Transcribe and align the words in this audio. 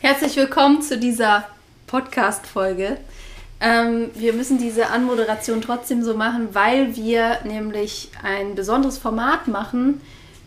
Herzlich 0.00 0.36
willkommen 0.36 0.80
zu 0.80 0.96
dieser 0.96 1.48
Podcast-Folge. 1.88 2.98
Ähm, 3.60 4.10
wir 4.14 4.32
müssen 4.32 4.56
diese 4.56 4.90
Anmoderation 4.90 5.60
trotzdem 5.60 6.04
so 6.04 6.14
machen, 6.14 6.54
weil 6.54 6.94
wir 6.94 7.40
nämlich 7.42 8.08
ein 8.22 8.54
besonderes 8.54 8.96
Format 8.96 9.48
machen 9.48 10.00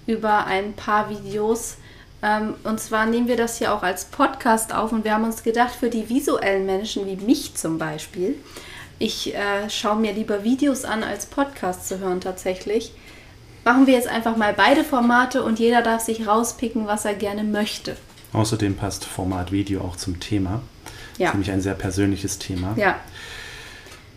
über 0.08 0.46
ein 0.46 0.72
paar 0.72 1.10
Videos. 1.10 1.76
Ähm, 2.24 2.54
und 2.64 2.80
zwar 2.80 3.06
nehmen 3.06 3.28
wir 3.28 3.36
das 3.36 3.58
hier 3.58 3.74
auch 3.74 3.84
als 3.84 4.06
Podcast 4.06 4.74
auf 4.74 4.94
und 4.94 5.04
wir 5.04 5.14
haben 5.14 5.26
uns 5.26 5.44
gedacht, 5.44 5.76
für 5.76 5.90
die 5.90 6.08
visuellen 6.08 6.66
Menschen 6.66 7.06
wie 7.06 7.18
mich 7.18 7.54
zum 7.56 7.78
Beispiel, 7.78 8.36
ich 9.00 9.36
äh, 9.36 9.70
schaue 9.70 9.98
mir 9.98 10.14
lieber 10.14 10.46
Videos 10.46 10.86
an, 10.86 11.04
als 11.04 11.26
Podcast 11.26 11.90
zu 11.90 12.00
hören 12.00 12.22
tatsächlich. 12.22 12.94
Machen 13.66 13.86
wir 13.86 13.96
jetzt 13.96 14.08
einfach 14.08 14.38
mal 14.38 14.54
beide 14.54 14.86
Formate 14.86 15.44
und 15.44 15.60
jeder 15.60 15.82
darf 15.82 16.02
sich 16.02 16.26
rauspicken, 16.26 16.88
was 16.88 17.04
er 17.04 17.16
gerne 17.16 17.44
möchte. 17.44 17.98
Außerdem 18.34 18.76
passt 18.76 19.06
Format 19.06 19.52
Video 19.52 19.82
auch 19.82 19.96
zum 19.96 20.20
Thema. 20.20 20.62
Ja. 21.18 21.28
Das 21.28 21.28
ist 21.28 21.34
nämlich 21.34 21.52
ein 21.52 21.62
sehr 21.62 21.74
persönliches 21.74 22.40
Thema. 22.40 22.74
Ja. 22.78 23.00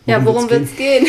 Worum 0.07 0.21
ja, 0.21 0.25
worum 0.25 0.51
wird 0.51 0.65
es 0.65 0.77
gehen? 0.77 1.07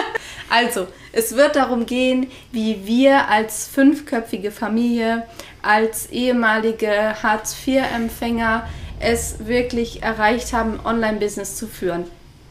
also, 0.50 0.86
es 1.12 1.34
wird 1.36 1.56
darum 1.56 1.86
gehen, 1.86 2.30
wie 2.52 2.86
wir 2.86 3.28
als 3.28 3.66
fünfköpfige 3.66 4.50
Familie, 4.50 5.26
als 5.62 6.06
ehemalige 6.10 7.22
Hartz-IV-Empfänger 7.22 8.68
es 9.00 9.46
wirklich 9.46 10.02
erreicht 10.02 10.52
haben, 10.52 10.80
Online-Business 10.84 11.56
zu 11.56 11.66
führen. 11.66 12.04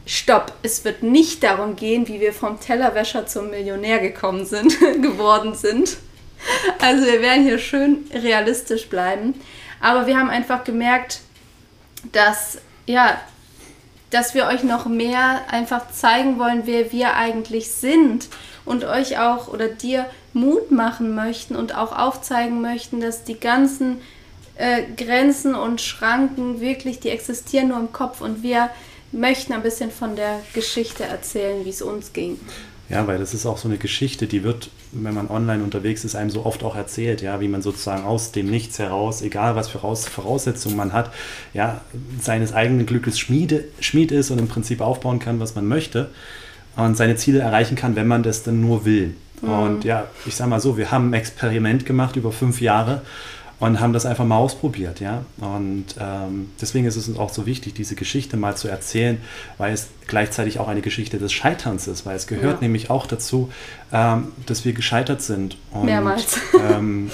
Stopp, 0.06 0.52
es 0.62 0.84
wird 0.84 1.02
nicht 1.02 1.42
darum 1.42 1.76
gehen, 1.76 2.08
wie 2.08 2.20
wir 2.20 2.32
vom 2.32 2.60
Tellerwäscher 2.60 3.26
zum 3.26 3.50
Millionär 3.50 4.00
gekommen 4.00 4.44
sind, 4.44 4.78
geworden 5.02 5.54
sind. 5.54 5.96
Also 6.78 7.06
wir 7.06 7.22
werden 7.22 7.44
hier 7.44 7.58
schön 7.58 8.04
realistisch 8.12 8.88
bleiben. 8.88 9.34
Aber 9.84 10.06
wir 10.06 10.18
haben 10.18 10.30
einfach 10.30 10.64
gemerkt, 10.64 11.20
dass, 12.10 12.56
ja, 12.86 13.20
dass 14.08 14.34
wir 14.34 14.46
euch 14.46 14.62
noch 14.62 14.86
mehr 14.86 15.42
einfach 15.50 15.90
zeigen 15.90 16.38
wollen, 16.38 16.62
wer 16.64 16.90
wir 16.90 17.16
eigentlich 17.16 17.70
sind 17.70 18.28
und 18.64 18.84
euch 18.84 19.18
auch 19.18 19.48
oder 19.48 19.68
dir 19.68 20.06
Mut 20.32 20.70
machen 20.70 21.14
möchten 21.14 21.54
und 21.54 21.76
auch 21.76 21.96
aufzeigen 21.96 22.62
möchten, 22.62 23.02
dass 23.02 23.24
die 23.24 23.38
ganzen 23.38 24.00
äh, 24.54 24.84
Grenzen 24.96 25.54
und 25.54 25.82
Schranken 25.82 26.62
wirklich, 26.62 27.00
die 27.00 27.10
existieren 27.10 27.68
nur 27.68 27.78
im 27.78 27.92
Kopf 27.92 28.22
und 28.22 28.42
wir 28.42 28.70
möchten 29.12 29.52
ein 29.52 29.62
bisschen 29.62 29.90
von 29.90 30.16
der 30.16 30.40
Geschichte 30.54 31.04
erzählen, 31.04 31.62
wie 31.66 31.70
es 31.70 31.82
uns 31.82 32.14
ging. 32.14 32.40
Ja, 32.88 33.06
weil 33.06 33.18
das 33.18 33.34
ist 33.34 33.44
auch 33.44 33.58
so 33.58 33.68
eine 33.68 33.76
Geschichte, 33.76 34.26
die 34.26 34.44
wird, 34.44 34.70
wenn 34.94 35.14
man 35.14 35.28
online 35.28 35.62
unterwegs 35.62 36.04
ist, 36.04 36.14
einem 36.14 36.30
so 36.30 36.44
oft 36.44 36.62
auch 36.62 36.76
erzählt, 36.76 37.22
ja, 37.22 37.40
wie 37.40 37.48
man 37.48 37.62
sozusagen 37.62 38.04
aus 38.04 38.32
dem 38.32 38.50
Nichts 38.50 38.78
heraus, 38.78 39.22
egal 39.22 39.56
was 39.56 39.68
für 39.68 39.78
Voraussetzungen 39.78 40.76
man 40.76 40.92
hat, 40.92 41.12
ja, 41.52 41.80
seines 42.20 42.52
eigenen 42.52 42.86
Glückes 42.86 43.18
Schmiede, 43.18 43.64
Schmied 43.80 44.12
ist 44.12 44.30
und 44.30 44.38
im 44.38 44.48
Prinzip 44.48 44.80
aufbauen 44.80 45.18
kann, 45.18 45.40
was 45.40 45.54
man 45.54 45.66
möchte 45.66 46.10
und 46.76 46.96
seine 46.96 47.16
Ziele 47.16 47.40
erreichen 47.40 47.76
kann, 47.76 47.96
wenn 47.96 48.06
man 48.06 48.22
das 48.22 48.42
dann 48.42 48.60
nur 48.60 48.84
will. 48.84 49.14
Mhm. 49.42 49.48
Und 49.48 49.84
ja, 49.84 50.06
ich 50.26 50.36
sag 50.36 50.48
mal 50.48 50.60
so, 50.60 50.76
wir 50.76 50.90
haben 50.90 51.10
ein 51.10 51.14
Experiment 51.14 51.86
gemacht 51.86 52.16
über 52.16 52.32
fünf 52.32 52.60
Jahre 52.60 53.02
und 53.60 53.80
haben 53.80 53.92
das 53.92 54.06
einfach 54.06 54.24
mal 54.24 54.36
ausprobiert, 54.36 55.00
ja. 55.00 55.24
Und 55.38 55.86
ähm, 55.98 56.50
deswegen 56.60 56.86
ist 56.86 56.96
es 56.96 57.08
uns 57.08 57.18
auch 57.18 57.30
so 57.30 57.46
wichtig, 57.46 57.74
diese 57.74 57.94
Geschichte 57.94 58.36
mal 58.36 58.56
zu 58.56 58.68
erzählen, 58.68 59.18
weil 59.58 59.72
es 59.72 59.88
gleichzeitig 60.06 60.58
auch 60.58 60.68
eine 60.68 60.80
Geschichte 60.80 61.18
des 61.18 61.32
Scheiterns 61.32 61.86
ist, 61.86 62.04
weil 62.04 62.16
es 62.16 62.26
gehört 62.26 62.56
ja. 62.56 62.60
nämlich 62.62 62.90
auch 62.90 63.06
dazu, 63.06 63.50
ähm, 63.92 64.32
dass 64.46 64.64
wir 64.64 64.72
gescheitert 64.72 65.22
sind. 65.22 65.56
Und, 65.70 65.86
Mehrmals. 65.86 66.38
Ähm, 66.54 67.10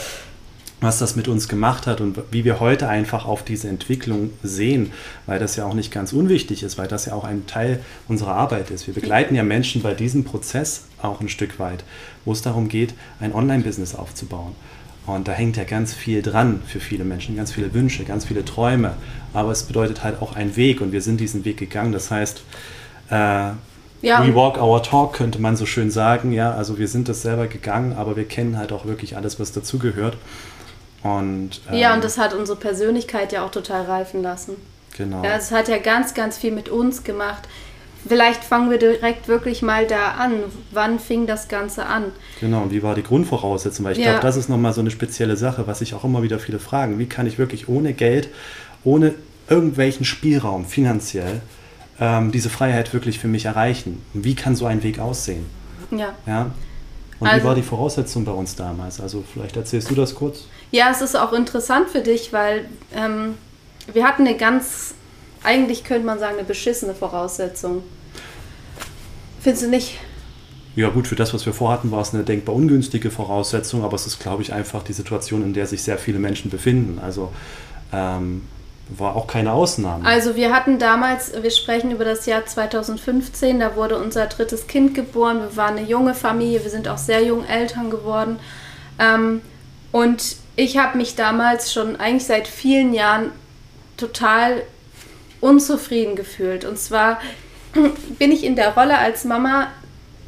was 0.81 0.99
das 0.99 1.15
mit 1.15 1.29
uns 1.29 1.49
gemacht 1.49 1.87
hat 1.87 2.01
und 2.01 2.19
wie 2.31 2.45
wir 2.45 2.59
heute 2.61 2.89
einfach 2.89 3.27
auf 3.27 3.45
diese 3.45 3.69
Entwicklung 3.69 4.31
sehen, 4.43 4.93
weil 5.27 5.39
das 5.39 5.57
ja 5.57 5.67
auch 5.67 5.75
nicht 5.75 5.93
ganz 5.93 6.13
unwichtig 6.13 6.63
ist, 6.63 6.79
weil 6.79 6.89
das 6.89 7.07
ja 7.07 7.15
auch 7.15 7.25
ein 7.25 7.47
Teil 7.47 7.81
unserer 8.09 8.35
Arbeit 8.35 8.71
ist. 8.71 8.87
Wir 8.87 8.95
begleiten 8.95 9.35
ja 9.35 9.43
Menschen 9.43 9.83
bei 9.83 9.95
diesem 9.95 10.25
Prozess 10.25 10.85
auch 11.03 11.21
ein 11.21 11.29
Stück 11.29 11.59
weit, 11.59 11.85
wo 12.25 12.33
es 12.33 12.43
darum 12.43 12.69
geht, 12.69 12.95
ein 13.21 13.35
Online-Business 13.35 13.95
aufzubauen. 13.95 14.55
Und 15.15 15.29
da 15.29 15.33
hängt 15.33 15.57
ja 15.57 15.65
ganz 15.65 15.95
viel 15.95 16.23
dran 16.23 16.63
für 16.67 16.81
viele 16.81 17.05
Menschen, 17.05 17.37
ganz 17.37 17.53
viele 17.53 17.73
Wünsche, 17.75 18.05
ganz 18.05 18.25
viele 18.25 18.45
Träume. 18.45 18.95
Aber 19.33 19.51
es 19.51 19.65
bedeutet 19.65 20.03
halt 20.03 20.21
auch 20.23 20.35
ein 20.37 20.57
Weg 20.57 20.81
und 20.81 20.93
wir 20.93 21.03
sind 21.03 21.21
diesen 21.21 21.45
Weg 21.45 21.57
gegangen. 21.57 21.93
Das 21.93 22.11
heißt, 22.11 22.43
äh, 23.11 23.15
ja. 23.15 23.57
we 24.03 24.35
walk 24.35 24.61
our 24.61 24.83
talk, 24.83 25.15
könnte 25.15 25.41
man 25.41 25.57
so 25.57 25.67
schön 25.67 25.91
sagen. 25.91 26.33
Ja, 26.33 26.53
also 26.55 26.79
wir 26.79 26.89
sind 26.89 27.09
das 27.09 27.23
selber 27.23 27.47
gegangen, 27.47 27.95
aber 27.97 28.17
wir 28.17 28.25
kennen 28.25 28.59
halt 28.59 28.73
auch 28.73 28.87
wirklich 28.87 29.17
alles, 29.17 29.39
was 29.39 29.53
dazugehört. 29.53 30.17
Und, 31.03 31.61
ähm, 31.71 31.79
ja, 31.79 31.95
und 31.95 32.05
das 32.05 32.19
hat 32.19 32.35
unsere 32.35 32.59
Persönlichkeit 32.59 33.33
ja 33.33 33.45
auch 33.45 33.51
total 33.51 33.85
reifen 33.85 34.23
lassen. 34.23 34.57
Genau. 34.97 35.25
Ja, 35.25 35.37
es 35.37 35.51
hat 35.51 35.69
ja 35.69 35.79
ganz, 35.79 36.15
ganz 36.15 36.37
viel 36.37 36.53
mit 36.53 36.69
uns 36.69 37.05
gemacht. 37.05 37.49
Vielleicht 38.09 38.45
fangen 38.45 38.71
wir 38.71 38.79
direkt 38.79 39.29
wirklich 39.29 39.63
mal 39.63 39.87
da 39.87 40.13
an. 40.13 40.45
Wann 40.71 40.99
fing 40.99 41.27
das 41.27 41.49
Ganze 41.49 41.87
an? 41.87 42.05
Genau, 42.41 42.63
und 42.63 42.73
wie 42.73 42.83
war 42.83 42.95
die 42.95 43.03
Grundvoraussetzung? 43.03 43.85
Weil 43.85 43.93
ich 43.93 43.99
ja. 43.99 44.13
glaube, 44.13 44.23
das 44.23 44.37
ist 44.37 44.49
nochmal 44.49 44.73
so 44.73 44.81
eine 44.81 44.91
spezielle 44.91 45.37
Sache, 45.37 45.67
was 45.67 45.81
sich 45.81 45.95
auch 45.95 46.05
immer 46.05 46.23
wieder 46.23 46.39
viele 46.39 46.59
fragen. 46.59 46.99
Wie 46.99 47.07
kann 47.07 47.27
ich 47.27 47.39
wirklich 47.39 47.69
ohne 47.69 47.93
Geld, 47.93 48.29
ohne 48.85 49.15
irgendwelchen 49.49 50.05
Spielraum 50.05 50.65
finanziell 50.65 51.43
ähm, 52.01 52.33
diese 52.33 52.49
Freiheit 52.49 52.95
wirklich 52.95 53.19
für 53.19 53.29
mich 53.29 53.45
erreichen? 53.45 54.03
Wie 54.15 54.35
kann 54.35 54.57
so 54.57 54.67
ein 54.67 54.83
Weg 54.83 54.99
aussehen? 54.99 55.45
Ja. 55.91 56.15
ja? 56.27 56.51
Und 57.21 57.29
also, 57.29 57.43
wie 57.43 57.49
war 57.49 57.55
die 57.55 57.63
Voraussetzung 57.63 58.25
bei 58.25 58.33
uns 58.33 58.57
damals? 58.57 59.01
Also 59.01 59.23
vielleicht 59.31 59.57
erzählst 59.57 59.91
du 59.91 59.95
das 59.95 60.15
kurz. 60.15 60.47
Ja, 60.71 60.91
es 60.91 61.03
ist 61.03 61.17
auch 61.17 61.35
interessant 61.35 61.91
für 61.91 62.01
dich, 62.01 62.33
weil 62.33 62.67
ähm, 62.95 63.35
wir 63.93 64.07
hatten 64.07 64.27
eine 64.27 64.37
ganz 64.37 64.95
eigentlich 65.43 65.85
könnte 65.85 66.07
man 66.07 66.19
sagen, 66.19 66.37
eine 66.39 66.47
beschissene 66.47 66.95
Voraussetzung. 66.95 67.83
Findest 69.41 69.65
du 69.65 69.69
nicht? 69.69 69.99
Ja 70.77 70.89
gut, 70.89 71.09
für 71.09 71.17
das, 71.17 71.35
was 71.35 71.47
wir 71.47 71.53
vorhatten, 71.53 71.91
war 71.91 72.03
es 72.03 72.15
eine 72.15 72.23
denkbar 72.23 72.55
ungünstige 72.55 73.11
Voraussetzung, 73.11 73.83
aber 73.83 73.95
es 73.95 74.07
ist, 74.07 74.21
glaube 74.21 74.43
ich, 74.43 74.53
einfach 74.53 74.83
die 74.83 74.93
Situation, 74.93 75.43
in 75.43 75.53
der 75.53 75.67
sich 75.67 75.83
sehr 75.83 75.99
viele 75.99 76.19
Menschen 76.19 76.51
befinden. 76.51 77.01
Also 77.03 77.33
ähm, 77.93 78.43
war 78.89 79.17
auch 79.17 79.27
keine 79.27 79.53
Ausnahme. 79.53 80.05
Also 80.05 80.37
wir 80.37 80.53
hatten 80.53 80.79
damals, 80.79 81.33
wir 81.41 81.51
sprechen 81.51 81.91
über 81.91 82.05
das 82.05 82.27
Jahr 82.27 82.47
2015, 82.47 83.61
da 83.61 83.77
wurde 83.77 83.99
unser 83.99 84.27
drittes 84.27 84.67
Kind 84.67 84.95
geboren. 84.95 85.41
Wir 85.41 85.57
waren 85.57 85.77
eine 85.77 85.87
junge 85.87 86.15
Familie, 86.15 86.63
wir 86.63 86.71
sind 86.71 86.89
auch 86.89 86.99
sehr 86.99 87.25
jung 87.25 87.45
Eltern 87.45 87.91
geworden. 87.91 88.39
Ähm, 88.99 89.43
und 89.93 90.37
ich 90.57 90.79
habe 90.79 90.99
mich 90.99 91.17
damals 91.17 91.73
schon 91.73 91.97
eigentlich 91.97 92.27
seit 92.27 92.47
vielen 92.47 92.95
Jahren 92.95 93.33
total 93.97 94.63
unzufrieden 95.41 96.17
gefühlt. 96.17 96.65
Und 96.65 96.79
zwar 96.79 97.21
bin 98.19 98.33
ich 98.33 98.45
in 98.45 98.57
der 98.57 98.75
Rolle 98.75 98.99
als 98.99 99.25
Mama 99.25 99.69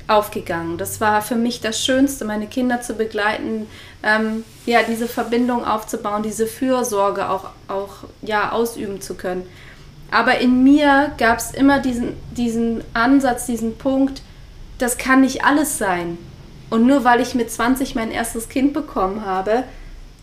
aufgegangen. 0.08 0.78
Das 0.78 1.00
war 1.00 1.22
für 1.22 1.36
mich 1.36 1.60
das 1.60 1.82
Schönste, 1.82 2.24
meine 2.24 2.46
Kinder 2.46 2.80
zu 2.80 2.94
begleiten, 2.94 3.66
ähm, 4.02 4.44
ja, 4.66 4.82
diese 4.82 5.08
Verbindung 5.08 5.64
aufzubauen, 5.64 6.22
diese 6.22 6.46
Fürsorge 6.46 7.28
auch, 7.28 7.50
auch 7.68 8.04
ja, 8.20 8.52
ausüben 8.52 9.00
zu 9.00 9.14
können. 9.14 9.46
Aber 10.10 10.38
in 10.38 10.62
mir 10.62 11.12
gab 11.18 11.38
es 11.38 11.52
immer 11.52 11.78
diesen, 11.78 12.14
diesen 12.36 12.84
Ansatz, 12.92 13.46
diesen 13.46 13.78
Punkt, 13.78 14.22
das 14.78 14.98
kann 14.98 15.22
nicht 15.22 15.44
alles 15.44 15.78
sein. 15.78 16.18
Und 16.68 16.86
nur 16.86 17.04
weil 17.04 17.20
ich 17.20 17.34
mit 17.34 17.50
20 17.50 17.94
mein 17.94 18.10
erstes 18.10 18.48
Kind 18.48 18.72
bekommen 18.72 19.24
habe, 19.24 19.64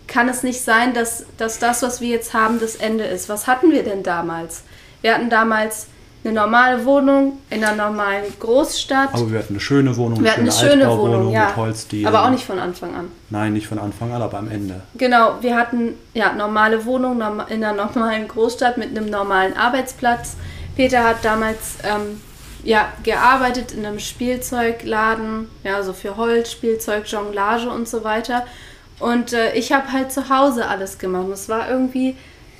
kann 0.07 0.27
es 0.27 0.43
nicht 0.43 0.61
sein, 0.61 0.93
dass, 0.93 1.25
dass 1.37 1.59
das, 1.59 1.81
was 1.81 2.01
wir 2.01 2.09
jetzt 2.09 2.33
haben, 2.33 2.59
das 2.59 2.75
Ende 2.75 3.03
ist. 3.05 3.29
Was 3.29 3.47
hatten 3.47 3.71
wir 3.71 3.83
denn 3.83 4.03
damals? 4.03 4.63
Wir 5.01 5.13
hatten 5.13 5.29
damals 5.29 5.87
eine 6.23 6.33
normale 6.33 6.85
Wohnung 6.85 7.39
in 7.49 7.63
einer 7.63 7.89
normalen 7.89 8.25
Großstadt. 8.39 9.13
Aber 9.13 9.31
wir 9.31 9.39
hatten 9.39 9.53
eine 9.53 9.59
schöne 9.59 9.95
Wohnung, 9.95 10.21
wir 10.21 10.31
hatten 10.31 10.41
eine 10.41 10.51
schöne 10.51 10.89
Wohnung, 10.89 11.31
ja. 11.31 11.47
mit 11.47 11.55
Holzdielen. 11.55 12.07
Aber 12.07 12.25
auch 12.25 12.29
nicht 12.29 12.45
von 12.45 12.59
Anfang 12.59 12.93
an. 12.93 13.11
Nein, 13.29 13.53
nicht 13.53 13.67
von 13.67 13.79
Anfang 13.79 14.11
an, 14.11 14.21
aber 14.21 14.37
am 14.37 14.51
Ende. 14.51 14.81
Genau, 14.95 15.35
wir 15.41 15.55
hatten 15.55 15.93
ja 16.13 16.33
normale 16.33 16.85
Wohnung 16.85 17.21
in 17.47 17.63
einer 17.63 17.73
normalen 17.73 18.27
Großstadt 18.27 18.77
mit 18.77 18.89
einem 18.89 19.09
normalen 19.09 19.55
Arbeitsplatz. 19.55 20.35
Peter 20.75 21.05
hat 21.05 21.23
damals 21.23 21.77
ähm, 21.83 22.21
ja, 22.63 22.91
gearbeitet 23.03 23.71
in 23.71 23.85
einem 23.85 23.99
Spielzeugladen, 23.99 25.47
ja, 25.63 25.81
so 25.83 25.93
für 25.93 26.17
Holz, 26.17 26.51
Spielzeug, 26.51 27.05
Jonglage 27.07 27.69
und 27.69 27.87
so 27.87 28.03
weiter. 28.03 28.45
Und 28.99 29.31
äh, 29.31 29.53
ich 29.53 29.71
habe 29.71 29.91
halt 29.93 30.11
zu 30.11 30.29
Hause 30.29 30.67
alles 30.67 30.97
gemacht. 30.97 31.29
Es 31.31 31.47
war 31.47 31.69
irgendwie 31.69 32.17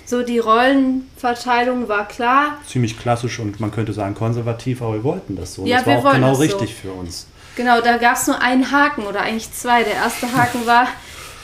so 0.10 0.24
die 0.24 0.40
Rollenverteilung 0.40 1.88
war 1.88 2.08
klar. 2.08 2.58
Ziemlich 2.66 2.98
klassisch 2.98 3.40
und 3.40 3.60
man 3.60 3.70
könnte 3.70 3.94
sagen 3.94 4.16
konservativ, 4.16 4.82
aber 4.82 4.96
wir 4.96 5.04
wollten 5.04 5.36
das 5.36 5.54
so. 5.54 5.68
Ja, 5.68 5.78
das 5.78 6.04
war 6.04 6.12
auch 6.12 6.14
genau 6.14 6.34
richtig 6.34 6.70
so. 6.70 6.88
für 6.88 6.94
uns. 6.94 7.28
Genau, 7.56 7.80
da 7.82 7.98
gab 7.98 8.16
es 8.16 8.26
nur 8.26 8.42
einen 8.42 8.72
Haken 8.72 9.04
oder 9.04 9.22
eigentlich 9.22 9.54
zwei. 9.54 9.84
Der 9.84 9.94
erste 9.94 10.34
Haken 10.34 10.66
war, 10.66 10.88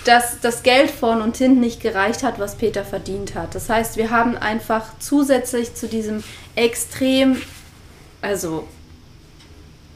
dass 0.05 0.39
das 0.39 0.63
Geld 0.63 0.89
vorn 0.89 1.21
und 1.21 1.37
hinten 1.37 1.59
nicht 1.59 1.79
gereicht 1.79 2.23
hat, 2.23 2.39
was 2.39 2.55
Peter 2.55 2.83
verdient 2.83 3.35
hat. 3.35 3.53
Das 3.53 3.69
heißt, 3.69 3.97
wir 3.97 4.09
haben 4.09 4.35
einfach 4.35 4.85
zusätzlich 4.97 5.75
zu 5.75 5.87
diesem 5.87 6.23
extrem, 6.55 7.39
also 8.21 8.67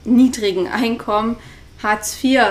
niedrigen 0.06 0.68
Einkommen 0.68 1.38
Hartz 1.82 2.24
IV 2.24 2.42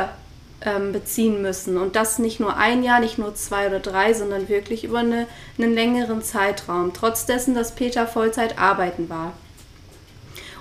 ähm, 0.61 0.93
beziehen 0.93 1.43
müssen. 1.43 1.77
Und 1.77 1.97
das 1.97 2.19
nicht 2.19 2.41
nur 2.41 2.57
ein 2.57 2.83
Jahr, 2.83 3.01
nicht 3.01 3.19
nur 3.19 3.35
zwei 3.35 3.69
oder 3.69 3.81
drei, 3.81 4.13
sondern 4.13 4.49
wirklich 4.49 4.85
über 4.85 4.99
eine, 4.99 5.27
einen 5.57 5.75
längeren 5.75 6.23
Zeitraum. 6.23 6.93
Trotz 6.93 7.27
dessen, 7.27 7.55
dass 7.55 7.75
Peter 7.75 8.07
Vollzeit 8.07 8.59
arbeiten 8.59 9.09
war. 9.09 9.33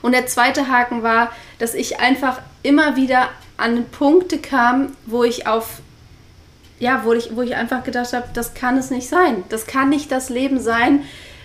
Und 0.02 0.12
der 0.12 0.28
zweite 0.28 0.68
Haken 0.70 1.04
war, 1.04 1.32
dass 1.60 1.74
ich 1.74 2.00
einfach 2.00 2.40
immer 2.64 2.96
wieder 2.96 3.30
an 3.58 3.86
Punkte 3.86 4.38
kam, 4.38 4.96
wo 5.06 5.24
ich 5.24 5.48
auf 5.48 5.82
ja, 6.80 7.04
wo 7.04 7.14
ich, 7.14 7.36
wo 7.36 7.42
ich 7.42 7.56
einfach 7.56 7.84
gedacht 7.84 8.14
habe, 8.14 8.28
das 8.34 8.54
kann 8.54 8.78
es 8.78 8.92
nicht 8.92 9.10
sein. 9.10 9.44
Das 9.50 9.66
kann 9.66 9.90
nicht 9.90 10.12
das 10.12 10.30
Leben 10.30 10.60
sein, 10.60 11.04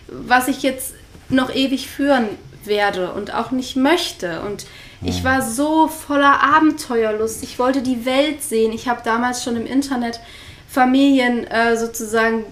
was 0.09 0.47
ich 0.49 0.63
jetzt 0.63 0.95
noch 1.31 1.55
ewig 1.55 1.89
führen 1.89 2.29
werde 2.65 3.13
und 3.13 3.33
auch 3.33 3.51
nicht 3.51 3.77
möchte. 3.77 4.43
Und 4.43 4.67
ich 5.05 5.25
war 5.25 5.43
so 5.43 5.89
voller 5.89 6.43
Abenteuerlust. 6.43 7.43
Ich 7.43 7.59
wollte 7.59 7.83
die 7.83 8.05
Welt 8.05 8.43
sehen. 8.43 8.73
Ich 8.73 8.89
habe 8.89 9.01
damals 9.05 9.43
schon 9.43 9.57
im 9.57 9.67
Internet 9.67 10.21
Familien 10.69 11.47
äh, 11.47 11.77
sozusagen 11.77 12.45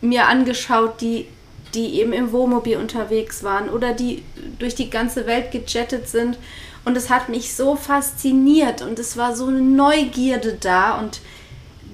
mir 0.00 0.26
angeschaut, 0.26 1.00
die, 1.00 1.26
die 1.74 2.00
eben 2.00 2.12
im 2.12 2.32
Wohnmobil 2.32 2.76
unterwegs 2.76 3.42
waren 3.44 3.70
oder 3.70 3.92
die 3.92 4.22
durch 4.58 4.74
die 4.74 4.90
ganze 4.90 5.26
Welt 5.26 5.52
gejettet 5.52 6.08
sind. 6.08 6.38
Und 6.84 6.96
es 6.96 7.10
hat 7.10 7.28
mich 7.28 7.54
so 7.54 7.76
fasziniert 7.76 8.82
und 8.82 8.98
es 8.98 9.16
war 9.16 9.34
so 9.34 9.46
eine 9.46 9.60
Neugierde 9.60 10.56
da 10.60 10.98
und 10.98 11.20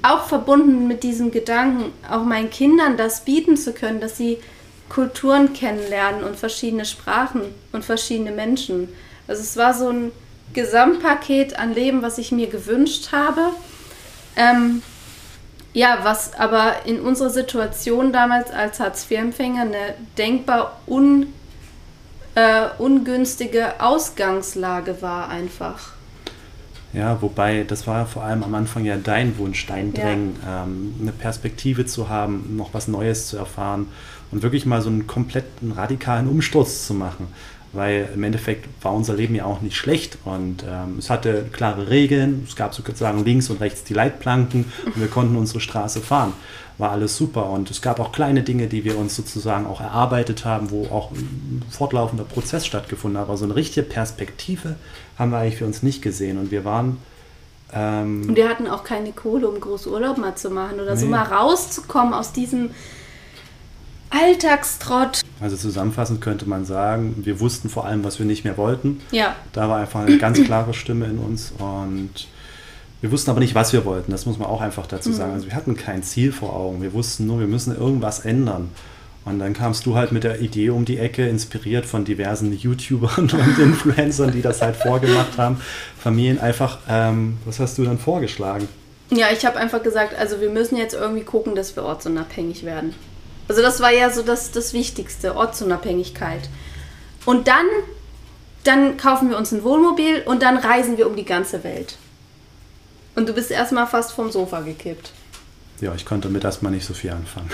auch 0.02 0.24
verbunden 0.26 0.88
mit 0.88 1.02
diesem 1.02 1.30
Gedanken, 1.30 1.92
auch 2.10 2.24
meinen 2.24 2.50
Kindern 2.50 2.96
das 2.96 3.24
bieten 3.24 3.56
zu 3.56 3.72
können, 3.72 4.00
dass 4.00 4.16
sie 4.16 4.38
Kulturen 4.88 5.52
kennenlernen 5.52 6.24
und 6.24 6.36
verschiedene 6.36 6.84
Sprachen 6.84 7.42
und 7.72 7.84
verschiedene 7.84 8.32
Menschen. 8.32 8.88
Also 9.32 9.44
es 9.44 9.56
war 9.56 9.73
so 9.73 9.88
ein 9.88 10.12
Gesamtpaket 10.52 11.58
an 11.58 11.73
Leben, 11.73 12.02
was 12.02 12.19
ich 12.19 12.32
mir 12.32 12.49
gewünscht 12.49 13.12
habe. 13.12 13.40
Ähm, 14.37 14.82
ja, 15.73 16.00
was 16.02 16.34
aber 16.34 16.84
in 16.84 17.00
unserer 17.00 17.31
Situation 17.31 18.12
damals 18.12 18.50
als 18.50 18.79
Hartz-IV-Empfänger 18.79 19.62
eine 19.62 19.94
denkbar 20.19 20.82
un, 20.87 21.29
äh, 22.34 22.67
ungünstige 22.76 23.81
Ausgangslage 23.81 25.00
war 25.00 25.31
einfach. 25.31 25.93
Ja, 26.93 27.23
wobei 27.23 27.64
das 27.64 27.87
war 27.87 28.05
vor 28.05 28.25
allem 28.25 28.43
am 28.43 28.55
Anfang 28.55 28.84
ja 28.84 28.99
dein 28.99 29.38
Wunsch, 29.38 29.64
dein 29.64 29.94
Drängen, 29.94 30.37
ja. 30.44 30.64
ähm, 30.64 30.94
eine 31.00 31.12
Perspektive 31.12 31.87
zu 31.87 32.11
haben, 32.11 32.55
noch 32.58 32.75
was 32.75 32.87
Neues 32.87 33.29
zu 33.29 33.38
erfahren 33.38 33.88
und 34.31 34.43
wirklich 34.43 34.67
mal 34.67 34.82
so 34.82 34.90
einen 34.90 35.06
kompletten 35.06 35.73
radikalen 35.73 36.29
Umsturz 36.29 36.87
zu 36.87 36.93
machen. 36.93 37.29
Weil 37.74 38.08
im 38.14 38.22
Endeffekt 38.22 38.69
war 38.82 38.92
unser 38.92 39.14
Leben 39.14 39.34
ja 39.34 39.46
auch 39.46 39.62
nicht 39.62 39.76
schlecht 39.76 40.19
und 40.26 40.62
ähm, 40.69 40.98
es 40.98 41.08
hatte 41.08 41.46
klare 41.52 41.88
Regeln, 41.88 42.44
es 42.46 42.54
gab 42.54 42.74
sozusagen 42.74 43.24
links 43.24 43.48
und 43.48 43.60
rechts 43.62 43.82
die 43.84 43.94
Leitplanken 43.94 44.70
und 44.84 45.00
wir 45.00 45.08
konnten 45.08 45.36
unsere 45.36 45.60
Straße 45.60 46.00
fahren 46.00 46.34
war 46.78 46.90
alles 46.90 47.16
super. 47.16 47.48
Und 47.48 47.70
es 47.70 47.80
gab 47.80 48.00
auch 48.00 48.12
kleine 48.12 48.42
Dinge, 48.42 48.66
die 48.66 48.84
wir 48.84 48.98
uns 48.98 49.16
sozusagen 49.16 49.66
auch 49.66 49.80
erarbeitet 49.80 50.44
haben, 50.44 50.70
wo 50.70 50.86
auch 50.86 51.10
ein 51.12 51.62
fortlaufender 51.70 52.24
Prozess 52.24 52.66
stattgefunden 52.66 53.19
hat. 53.19 53.28
Aber 53.28 53.36
so 53.36 53.44
eine 53.44 53.56
richtige 53.56 53.86
Perspektive 53.86 54.76
haben 55.19 55.30
wir 55.30 55.38
eigentlich 55.38 55.56
für 55.56 55.66
uns 55.66 55.82
nicht 55.82 56.02
gesehen. 56.02 56.38
Und 56.38 56.50
wir 56.50 56.64
waren. 56.64 56.98
Ähm, 57.72 58.28
und 58.28 58.36
wir 58.36 58.48
hatten 58.48 58.66
auch 58.66 58.84
keine 58.84 59.12
Kohle, 59.12 59.48
um 59.48 59.60
groß 59.60 59.86
Urlaub 59.86 60.19
mal 60.19 60.34
zu 60.34 60.50
machen 60.50 60.80
oder 60.80 60.94
nee. 60.94 61.00
so 61.00 61.06
mal 61.06 61.22
rauszukommen 61.22 62.12
aus 62.12 62.32
diesem 62.32 62.70
Alltagstrott. 64.12 65.22
Also 65.40 65.56
zusammenfassend 65.56 66.20
könnte 66.20 66.48
man 66.48 66.64
sagen, 66.64 67.14
wir 67.24 67.40
wussten 67.40 67.68
vor 67.68 67.86
allem, 67.86 68.04
was 68.04 68.18
wir 68.18 68.26
nicht 68.26 68.44
mehr 68.44 68.56
wollten. 68.56 69.00
Ja. 69.10 69.34
Da 69.52 69.68
war 69.68 69.80
einfach 69.80 70.00
eine 70.00 70.18
ganz 70.18 70.42
klare 70.44 70.74
Stimme 70.74 71.06
in 71.06 71.18
uns 71.18 71.52
und 71.58 72.28
wir 73.00 73.10
wussten 73.10 73.30
aber 73.30 73.40
nicht, 73.40 73.54
was 73.54 73.72
wir 73.72 73.84
wollten. 73.84 74.12
Das 74.12 74.26
muss 74.26 74.38
man 74.38 74.48
auch 74.48 74.60
einfach 74.60 74.86
dazu 74.86 75.10
mhm. 75.10 75.14
sagen. 75.14 75.32
Also 75.32 75.46
wir 75.46 75.54
hatten 75.54 75.76
kein 75.76 76.02
Ziel 76.02 76.30
vor 76.30 76.54
Augen. 76.54 76.82
Wir 76.82 76.92
wussten 76.92 77.26
nur, 77.26 77.40
wir 77.40 77.48
müssen 77.48 77.76
irgendwas 77.76 78.20
ändern. 78.20 78.70
Und 79.24 79.38
dann 79.38 79.54
kamst 79.54 79.86
du 79.86 79.96
halt 79.96 80.12
mit 80.12 80.24
der 80.24 80.40
Idee 80.40 80.70
um 80.70 80.84
die 80.84 80.98
Ecke, 80.98 81.28
inspiriert 81.28 81.86
von 81.86 82.04
diversen 82.04 82.52
YouTubern 82.52 83.30
und 83.32 83.58
Influencern, 83.58 84.32
die 84.32 84.42
das 84.42 84.62
halt 84.62 84.76
vorgemacht 84.76 85.38
haben. 85.38 85.60
Familien 85.98 86.40
einfach, 86.40 86.78
ähm, 86.88 87.38
was 87.44 87.60
hast 87.60 87.78
du 87.78 87.84
dann 87.84 87.98
vorgeschlagen? 87.98 88.68
Ja, 89.10 89.26
ich 89.32 89.44
habe 89.44 89.58
einfach 89.58 89.82
gesagt, 89.82 90.18
also 90.18 90.40
wir 90.40 90.50
müssen 90.50 90.76
jetzt 90.76 90.94
irgendwie 90.94 91.24
gucken, 91.24 91.54
dass 91.54 91.76
wir 91.76 91.84
ortsunabhängig 91.84 92.64
werden. 92.64 92.94
Also 93.48 93.62
das 93.62 93.80
war 93.80 93.92
ja 93.92 94.10
so 94.10 94.22
das, 94.22 94.50
das 94.52 94.72
Wichtigste, 94.72 95.36
Ortsunabhängigkeit. 95.36 96.48
Und 97.24 97.48
dann, 97.48 97.66
dann 98.64 98.96
kaufen 98.96 99.30
wir 99.30 99.36
uns 99.36 99.52
ein 99.52 99.64
Wohnmobil 99.64 100.22
und 100.24 100.42
dann 100.42 100.56
reisen 100.56 100.96
wir 100.96 101.06
um 101.06 101.16
die 101.16 101.24
ganze 101.24 101.64
Welt. 101.64 101.96
Und 103.14 103.28
du 103.28 103.34
bist 103.34 103.50
erstmal 103.50 103.86
fast 103.86 104.12
vom 104.12 104.30
Sofa 104.30 104.60
gekippt. 104.60 105.12
Ja, 105.80 105.94
ich 105.94 106.04
konnte 106.04 106.28
mit 106.28 106.44
erstmal 106.44 106.72
nicht 106.72 106.86
so 106.86 106.94
viel 106.94 107.10
anfangen. 107.10 107.50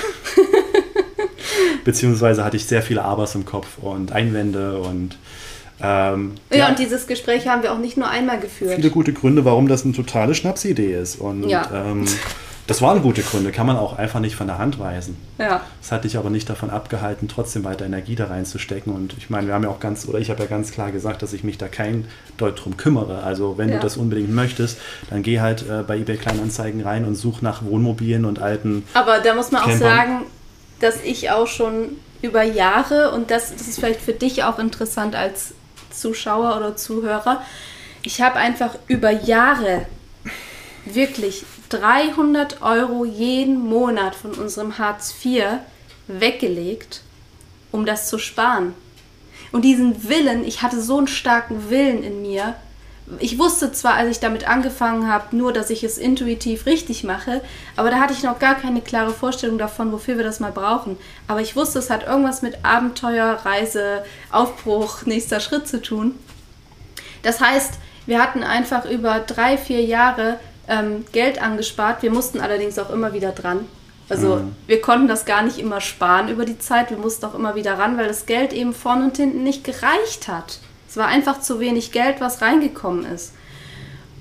Beziehungsweise 1.85 2.45
hatte 2.45 2.57
ich 2.57 2.67
sehr 2.67 2.83
viele 2.83 3.03
Abers 3.03 3.35
im 3.35 3.45
Kopf 3.45 3.79
und 3.81 4.13
Einwände 4.13 4.79
und 4.79 5.17
ähm, 5.81 6.35
ja, 6.51 6.59
ja, 6.59 6.69
und 6.69 6.79
dieses 6.79 7.07
Gespräch 7.07 7.47
haben 7.47 7.63
wir 7.63 7.73
auch 7.73 7.79
nicht 7.79 7.97
nur 7.97 8.09
einmal 8.09 8.41
geführt. 8.41 8.75
Viele 8.75 8.91
gute 8.91 9.13
Gründe, 9.13 9.45
warum 9.45 9.69
das 9.69 9.85
eine 9.85 9.95
totale 9.95 10.35
Schnapsidee 10.35 10.93
ist. 10.93 11.21
Und 11.21 11.49
ja. 11.49 11.71
ähm, 11.73 12.05
das 12.69 12.83
waren 12.83 13.01
gute 13.01 13.23
Gründe, 13.23 13.51
kann 13.51 13.67
man 13.67 13.79
auch 13.79 13.97
einfach 13.97 14.21
nicht 14.21 14.37
von 14.37 14.47
der 14.47 14.59
Hand 14.59 14.79
weisen. 14.79 15.17
Ja. 15.39 15.63
Das 15.81 15.91
hat 15.91 16.05
dich 16.05 16.19
aber 16.19 16.29
nicht 16.29 16.51
davon 16.51 16.69
abgehalten, 16.69 17.27
trotzdem 17.27 17.65
weiter 17.65 17.87
Energie 17.87 18.15
da 18.15 18.27
reinzustecken. 18.27 18.93
Und 18.93 19.15
ich 19.17 19.31
meine, 19.31 19.47
wir 19.47 19.55
haben 19.55 19.65
ja 19.65 19.71
auch 19.71 19.81
ganz, 19.81 20.07
oder 20.07 20.19
ich 20.19 20.29
habe 20.29 20.43
ja 20.43 20.49
ganz 20.51 20.71
klar 20.71 20.93
gesagt, 20.93 21.23
dass 21.23 21.33
ich 21.33 21.43
mich 21.43 21.57
da 21.57 21.67
kein 21.67 22.07
Deut 22.37 22.63
drum 22.63 22.77
kümmere. 22.77 23.23
Also 23.23 23.57
wenn 23.57 23.71
ja. 23.71 23.77
du 23.77 23.81
das 23.81 23.97
unbedingt 23.97 24.31
möchtest, 24.35 24.79
dann 25.09 25.23
geh 25.23 25.41
halt 25.41 25.63
äh, 25.63 25.83
bei 25.83 25.97
eBay 25.97 26.19
Kleinanzeigen 26.19 26.83
rein 26.83 27.07
und 27.07 27.15
such 27.15 27.41
nach 27.41 27.65
Wohnmobilen 27.65 28.27
und 28.27 28.39
alten. 28.39 28.85
Aber 28.93 29.21
da 29.21 29.35
muss 29.35 29.51
man 29.51 29.63
Campern. 29.63 29.77
auch 29.77 29.81
sagen, 29.81 30.21
dass 30.81 31.03
ich 31.03 31.31
auch 31.31 31.47
schon 31.47 31.97
über 32.21 32.43
Jahre, 32.43 33.13
und 33.13 33.31
das, 33.31 33.51
das 33.51 33.67
ist 33.67 33.79
vielleicht 33.79 34.03
für 34.03 34.13
dich 34.13 34.45
auch 34.45 34.59
interessant 34.59 35.17
als 35.17 35.55
Zuschauer 35.91 36.59
oder 36.59 36.77
Zuhörer, 36.77 37.41
ich 38.03 38.21
habe 38.21 38.37
einfach 38.37 38.75
über 38.89 39.11
Jahre 39.11 39.87
wirklich 40.85 41.45
300 41.69 42.63
Euro 42.63 43.05
jeden 43.05 43.59
Monat 43.59 44.15
von 44.15 44.33
unserem 44.33 44.79
Hartz 44.79 45.15
IV 45.25 45.45
weggelegt, 46.07 47.03
um 47.73 47.87
das 47.87 48.09
zu 48.09 48.19
sparen. 48.19 48.75
Und 49.53 49.65
diesen 49.65 50.09
Willen, 50.09 50.45
ich 50.45 50.63
hatte 50.63 50.81
so 50.81 50.99
einen 50.99 51.09
starken 51.09 51.71
Willen 51.71 52.03
in 52.03 52.23
mir. 52.23 52.55
Ich 53.21 53.39
wusste 53.39 53.73
zwar, 53.73 53.95
als 53.95 54.11
ich 54.11 54.21
damit 54.21 54.47
angefangen 54.47 55.11
habe, 55.11 55.35
nur, 55.35 55.53
dass 55.53 55.71
ich 55.71 55.83
es 55.83 55.97
intuitiv 55.97 56.67
richtig 56.67 57.05
mache, 57.05 57.41
aber 57.75 57.91
da 57.91 58.01
hatte 58.01 58.13
ich 58.13 58.23
noch 58.23 58.39
gar 58.39 58.55
keine 58.55 58.83
klare 58.83 59.13
Vorstellung 59.13 59.57
davon, 59.57 59.93
wofür 59.93 60.19
wir 60.19 60.25
das 60.25 60.41
mal 60.41 60.53
brauchen. 60.53 60.99
Aber 61.27 61.41
ich 61.41 61.57
wusste, 61.57 61.79
es 61.79 61.89
hat 61.89 62.07
irgendwas 62.07 62.43
mit 62.43 62.67
Abenteuer, 62.67 63.41
Reise, 63.45 64.05
Aufbruch, 64.31 65.07
nächster 65.07 65.41
Schritt 65.41 65.67
zu 65.67 65.81
tun. 65.81 66.17
Das 67.23 67.41
heißt, 67.41 67.75
wir 68.05 68.23
hatten 68.23 68.43
einfach 68.43 68.85
über 68.85 69.21
drei, 69.21 69.57
vier 69.57 69.83
Jahre 69.83 70.39
ähm, 70.69 71.05
Geld 71.13 71.41
angespart. 71.41 72.03
Wir 72.03 72.11
mussten 72.11 72.41
allerdings 72.41 72.79
auch 72.79 72.91
immer 72.91 73.13
wieder 73.13 73.33
dran. 73.33 73.67
Also 74.09 74.37
mhm. 74.37 74.55
wir 74.67 74.81
konnten 74.81 75.09
das 75.09 75.25
gar 75.25 75.43
nicht 75.43 75.59
immer 75.59 75.81
sparen 75.81 76.29
über 76.29 76.45
die 76.45 76.59
Zeit. 76.59 76.91
Wir 76.91 76.97
mussten 76.97 77.27
auch 77.27 77.35
immer 77.35 77.55
wieder 77.55 77.79
ran, 77.79 77.99
weil 77.99 78.09
das 78.09 78.27
Geld 78.27 78.53
eben 78.53 78.73
vorne 78.73 79.05
und 79.05 79.17
hinten 79.17 79.43
nicht 79.43 79.65
gereicht 79.65 80.29
hat. 80.29 80.61
Es 80.89 80.97
war 80.97 81.07
einfach 81.07 81.41
zu 81.41 81.61
wenig 81.61 81.93
Geld, 81.93 82.21
was 82.21 82.41
reingekommen 82.41 83.05
ist. 83.05 83.35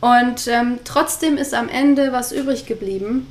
Und 0.01 0.47
ähm, 0.47 0.79
trotzdem 0.83 1.37
ist 1.37 1.53
am 1.53 1.69
Ende 1.69 2.11
was 2.11 2.31
übrig 2.31 2.65
geblieben. 2.65 3.27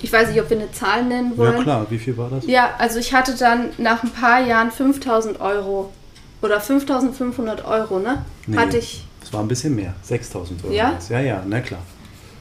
Ich 0.00 0.12
weiß 0.12 0.28
nicht, 0.28 0.40
ob 0.40 0.48
wir 0.48 0.58
eine 0.58 0.70
Zahl 0.70 1.04
nennen 1.04 1.36
wollen. 1.36 1.56
Ja 1.56 1.62
klar, 1.62 1.86
wie 1.90 1.98
viel 1.98 2.16
war 2.16 2.30
das? 2.30 2.46
Ja, 2.46 2.70
also 2.78 3.00
ich 3.00 3.12
hatte 3.12 3.34
dann 3.34 3.70
nach 3.78 4.04
ein 4.04 4.10
paar 4.10 4.40
Jahren 4.40 4.70
5000 4.70 5.40
Euro 5.40 5.92
oder 6.40 6.60
5500 6.60 7.64
Euro, 7.64 7.98
ne? 7.98 8.24
Nee, 8.46 8.56
hatte 8.56 8.78
ich. 8.78 9.04
Es 9.22 9.32
war 9.32 9.40
ein 9.40 9.48
bisschen 9.48 9.74
mehr, 9.74 9.94
6000 10.02 10.64
Euro. 10.64 10.72
Ja? 10.72 10.96
Ja, 11.08 11.20
ja, 11.20 11.42
na 11.46 11.60
klar. 11.60 11.80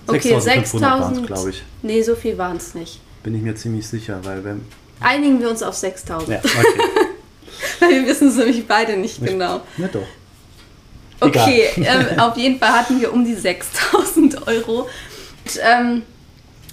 Okay, 0.08 0.40
6000, 0.40 1.28
glaube 1.28 1.50
ich. 1.50 1.64
Nee, 1.82 2.02
so 2.02 2.16
viel 2.16 2.38
waren 2.38 2.58
es 2.58 2.74
nicht. 2.74 3.00
Bin 3.24 3.36
ich 3.36 3.42
mir 3.42 3.56
ziemlich 3.56 3.88
sicher, 3.88 4.20
weil 4.24 4.44
wenn. 4.44 4.66
Einigen 5.00 5.40
wir 5.40 5.50
uns 5.50 5.62
auf 5.62 5.76
6000. 5.76 6.30
Ja, 6.30 6.40
okay. 6.40 6.82
weil 7.80 7.90
wir 7.90 8.08
wissen 8.08 8.30
es 8.30 8.38
nämlich 8.38 8.68
beide 8.68 8.98
nicht, 8.98 9.22
nicht 9.22 9.32
genau. 9.32 9.62
Ja, 9.78 9.88
doch. 9.92 10.08
Okay, 11.20 11.70
ähm, 11.78 12.20
auf 12.20 12.38
jeden 12.38 12.60
Fall 12.60 12.72
hatten 12.72 13.02
wir 13.02 13.12
um 13.12 13.26
die 13.26 13.36
6000 13.36 14.48
Euro. 14.48 14.82
Und, 14.82 15.60
ähm, 15.62 16.02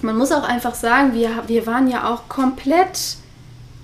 man 0.02 0.16
muss 0.16 0.32
auch 0.32 0.42
einfach 0.42 0.74
sagen, 0.74 1.14
wir, 1.14 1.44
wir 1.46 1.66
waren 1.66 1.88
ja 1.88 2.12
auch 2.12 2.28
komplett, 2.28 3.16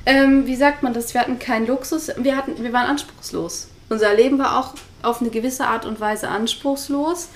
ähm, 0.07 0.47
wie 0.47 0.57
sagt 0.57 0.83
man 0.83 0.93
das, 0.93 1.15
wir 1.15 1.21
hatten 1.23 1.39
keinen 1.39 1.67
Luxus, 1.67 2.11
wir, 2.17 2.37
hatten, 2.37 2.63
wir 2.63 2.73
waren 2.73 2.87
anspruchslos. 2.87 3.69
Unser 3.89 4.15
Leben 4.15 4.39
war 4.39 4.59
auch 4.59 4.75
auf 5.03 5.21
eine 5.21 5.31
gewisse 5.31 5.67
Art 5.67 5.87
und 5.87 5.99
Weise 5.99 6.29
anspruchslos, 6.29 7.29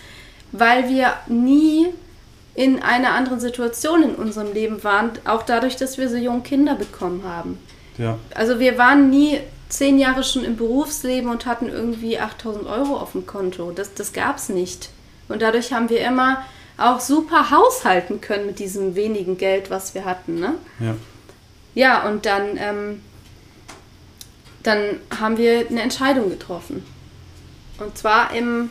weil 0.52 0.88
wir 0.88 1.14
nie 1.26 1.88
in 2.54 2.82
einer 2.82 3.12
anderen 3.12 3.40
Situation 3.40 4.02
in 4.02 4.14
unserem 4.14 4.52
Leben 4.52 4.84
waren, 4.84 5.12
auch 5.24 5.42
dadurch, 5.42 5.76
dass 5.76 5.98
wir 5.98 6.08
so 6.08 6.16
junge 6.16 6.42
Kinder 6.42 6.74
bekommen 6.74 7.24
haben. 7.24 7.58
Ja. 7.98 8.18
Also 8.34 8.60
wir 8.60 8.78
waren 8.78 9.10
nie 9.10 9.40
zehn 9.68 9.98
Jahre 9.98 10.22
schon 10.22 10.44
im 10.44 10.56
Berufsleben 10.56 11.30
und 11.30 11.46
hatten 11.46 11.68
irgendwie 11.68 12.18
8000 12.18 12.66
Euro 12.66 12.96
auf 12.96 13.12
dem 13.12 13.26
Konto. 13.26 13.72
Das, 13.72 13.94
das 13.94 14.12
gab 14.12 14.36
es 14.36 14.48
nicht. 14.48 14.90
Und 15.28 15.42
dadurch 15.42 15.72
haben 15.72 15.90
wir 15.90 16.00
immer 16.00 16.44
auch 16.76 17.00
super 17.00 17.50
haushalten 17.50 18.20
können 18.20 18.46
mit 18.46 18.58
diesem 18.58 18.94
wenigen 18.94 19.36
Geld, 19.36 19.70
was 19.70 19.94
wir 19.94 20.04
hatten. 20.04 20.38
Ne? 20.38 20.54
Ja. 20.80 20.94
Ja, 21.74 22.08
und 22.08 22.24
dann, 22.24 22.56
ähm, 22.56 23.02
dann 24.62 25.00
haben 25.18 25.38
wir 25.38 25.66
eine 25.68 25.82
Entscheidung 25.82 26.30
getroffen. 26.30 26.84
Und 27.78 27.98
zwar 27.98 28.32
im 28.32 28.70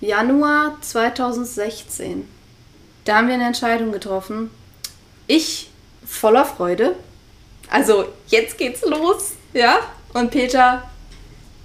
Januar 0.00 0.76
2016. 0.80 2.28
Da 3.08 3.16
haben 3.16 3.28
wir 3.28 3.36
eine 3.36 3.46
Entscheidung 3.46 3.90
getroffen. 3.90 4.50
Ich 5.26 5.70
voller 6.06 6.44
Freude. 6.44 6.94
Also 7.70 8.04
jetzt 8.26 8.58
geht's 8.58 8.82
los, 8.82 9.32
ja? 9.54 9.78
Und 10.12 10.30
Peter, 10.30 10.82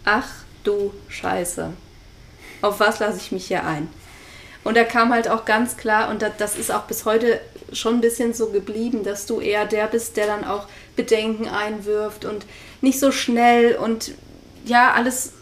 ach 0.05 0.29
du 0.63 0.93
Scheiße. 1.09 1.73
Auf 2.61 2.79
was 2.79 2.99
lasse 2.99 3.17
ich 3.17 3.33
mich 3.33 3.47
hier 3.47 3.65
ein? 3.65 3.89
Und 4.63 4.77
da 4.77 4.85
kam 4.85 5.11
halt 5.11 5.27
auch 5.27 5.43
ganz 5.43 5.75
klar, 5.75 6.09
und 6.09 6.23
das 6.37 6.55
ist 6.55 6.71
auch 6.71 6.83
bis 6.83 7.03
heute 7.03 7.41
schon 7.73 7.95
ein 7.95 8.01
bisschen 8.01 8.33
so 8.33 8.47
geblieben, 8.47 9.03
dass 9.03 9.25
du 9.25 9.41
eher 9.41 9.65
der 9.65 9.87
bist, 9.87 10.15
der 10.15 10.27
dann 10.27 10.45
auch 10.45 10.67
Bedenken 10.95 11.49
einwirft 11.49 12.23
und 12.23 12.45
nicht 12.79 13.01
so 13.01 13.11
schnell 13.11 13.75
und 13.75 14.13
ja, 14.63 14.93
alles 14.93 15.33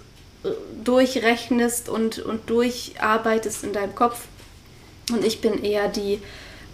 äh, 0.44 0.50
durchrechnest 0.84 1.90
und, 1.90 2.18
und 2.18 2.50
durcharbeitest 2.50 3.64
in 3.64 3.74
deinem 3.74 3.94
Kopf. 3.94 4.22
Und 5.10 5.26
ich 5.26 5.42
bin 5.42 5.64
eher 5.64 5.88
die, 5.88 6.20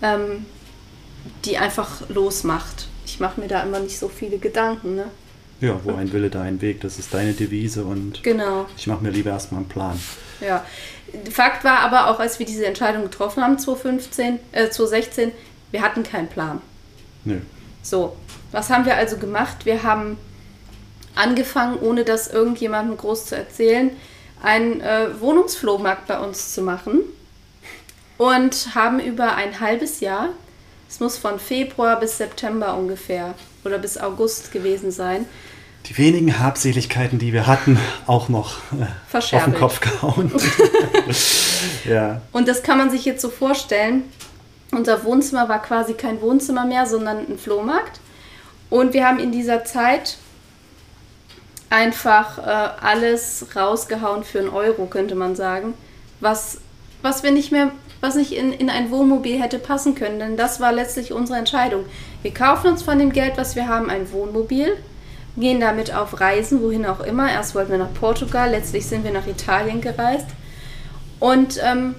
ähm, 0.02 0.46
die 1.46 1.58
einfach 1.58 2.08
losmacht. 2.10 2.88
Ich 3.06 3.20
mache 3.20 3.40
mir 3.40 3.48
da 3.48 3.64
immer 3.64 3.80
nicht 3.80 3.98
so 3.98 4.10
viele 4.10 4.38
Gedanken. 4.38 4.96
Ne? 4.96 5.06
Ja, 5.62 5.80
wo 5.84 5.96
ein 5.96 6.12
Wille, 6.14 6.30
da 6.30 6.42
ein 6.42 6.62
Weg. 6.62 6.82
Das 6.82 7.00
ist 7.00 7.14
deine 7.14 7.34
Devise 7.34 7.84
und 7.84 8.22
genau. 8.24 8.68
ich 8.78 8.88
mache 8.88 9.04
mir 9.04 9.10
lieber 9.10 9.32
erstmal 9.32 9.62
einen 9.62 9.70
Plan. 9.70 10.00
Ja. 10.42 10.66
Fakt 11.32 11.64
war 11.64 11.80
aber 11.80 12.12
auch, 12.12 12.20
als 12.20 12.38
wir 12.38 12.46
diese 12.46 12.66
Entscheidung 12.66 13.04
getroffen 13.04 13.42
haben, 13.42 13.58
2015, 13.58 14.40
äh, 14.52 14.70
2016, 14.70 15.32
wir 15.72 15.82
hatten 15.82 16.04
keinen 16.04 16.28
Plan. 16.28 16.62
Nö. 17.26 17.40
So, 17.82 18.16
was 18.52 18.70
haben 18.70 18.86
wir 18.86 18.96
also 18.96 19.18
gemacht? 19.18 19.66
Wir 19.66 19.84
haben 19.84 20.18
angefangen, 21.16 21.80
ohne 21.80 22.04
das 22.04 22.28
irgendjemandem 22.28 22.98
groß 22.98 23.28
zu 23.28 23.36
erzählen, 23.36 23.92
einen 24.44 24.82
äh, 24.82 25.08
Wohnungsflohmarkt 25.20 26.08
bei 26.08 26.20
uns 26.20 26.54
zu 26.54 26.62
machen 26.62 27.00
und 28.18 28.76
haben 28.76 29.00
über 29.00 29.36
ein 29.36 29.60
halbes 29.60 30.00
Jahr, 30.00 30.30
es 30.90 31.00
muss 31.00 31.18
von 31.18 31.40
Februar 31.40 32.00
bis 32.00 32.18
September 32.18 32.76
ungefähr 32.76 33.34
oder 33.64 33.78
bis 33.78 33.98
August 33.98 34.52
gewesen 34.52 34.92
sein, 34.92 35.26
die 35.88 35.98
wenigen 35.98 36.40
Habseligkeiten, 36.40 37.18
die 37.18 37.32
wir 37.32 37.48
hatten, 37.48 37.80
auch 38.08 38.28
noch 38.28 38.58
äh, 38.74 39.18
auf 39.18 39.46
den 39.46 39.54
Kopf 39.54 39.80
gehauen. 39.80 40.32
ja. 41.86 42.22
Und 42.34 42.48
das 42.48 42.62
kann 42.62 42.78
man 42.78 42.90
sich 42.90 43.06
jetzt 43.06 43.22
so 43.22 43.30
vorstellen. 43.30 44.04
Unser 44.72 45.06
Wohnzimmer 45.06 45.48
war 45.48 45.62
quasi 45.62 45.94
kein 45.94 46.22
Wohnzimmer 46.22 46.66
mehr, 46.66 46.86
sondern 46.86 47.20
ein 47.20 47.38
Flohmarkt. 47.38 48.02
Und 48.70 48.94
wir 48.94 49.08
haben 49.08 49.20
in 49.20 49.32
dieser 49.32 49.64
Zeit 49.64 50.18
einfach 51.70 52.38
äh, 52.40 52.70
alles 52.82 53.46
rausgehauen 53.56 54.26
für 54.26 54.40
einen 54.40 54.50
Euro, 54.50 54.88
könnte 54.88 55.16
man 55.16 55.38
sagen, 55.38 55.74
was, 56.20 56.60
was 57.02 57.24
wir 57.24 57.32
nicht 57.32 57.54
mehr, 57.54 57.72
was 58.02 58.16
nicht 58.16 58.32
in, 58.32 58.54
in 58.54 58.70
ein 58.70 58.92
Wohnmobil 58.92 59.42
hätte 59.42 59.60
passen 59.60 59.96
können. 59.96 60.20
Denn 60.20 60.38
das 60.38 60.60
war 60.60 60.72
letztlich 60.72 61.14
unsere 61.14 61.40
Entscheidung. 61.40 61.86
Wir 62.22 62.34
kaufen 62.34 62.72
uns 62.72 62.84
von 62.84 63.00
dem 63.00 63.12
Geld, 63.12 63.38
was 63.38 63.56
wir 63.56 63.68
haben, 63.68 63.90
ein 63.90 64.12
Wohnmobil 64.12 64.78
gehen 65.38 65.60
damit 65.60 65.94
auf 65.94 66.20
Reisen, 66.20 66.62
wohin 66.62 66.86
auch 66.86 67.00
immer. 67.00 67.32
Erst 67.32 67.56
wollten 67.56 67.72
wir 67.72 67.78
nach 67.78 67.94
Portugal, 67.94 68.50
letztlich 68.52 68.86
sind 68.88 69.04
wir 69.04 69.12
nach 69.12 69.28
Italien 69.28 69.82
gereist 69.82 70.26
und 71.20 71.60
ähm, 71.64 71.96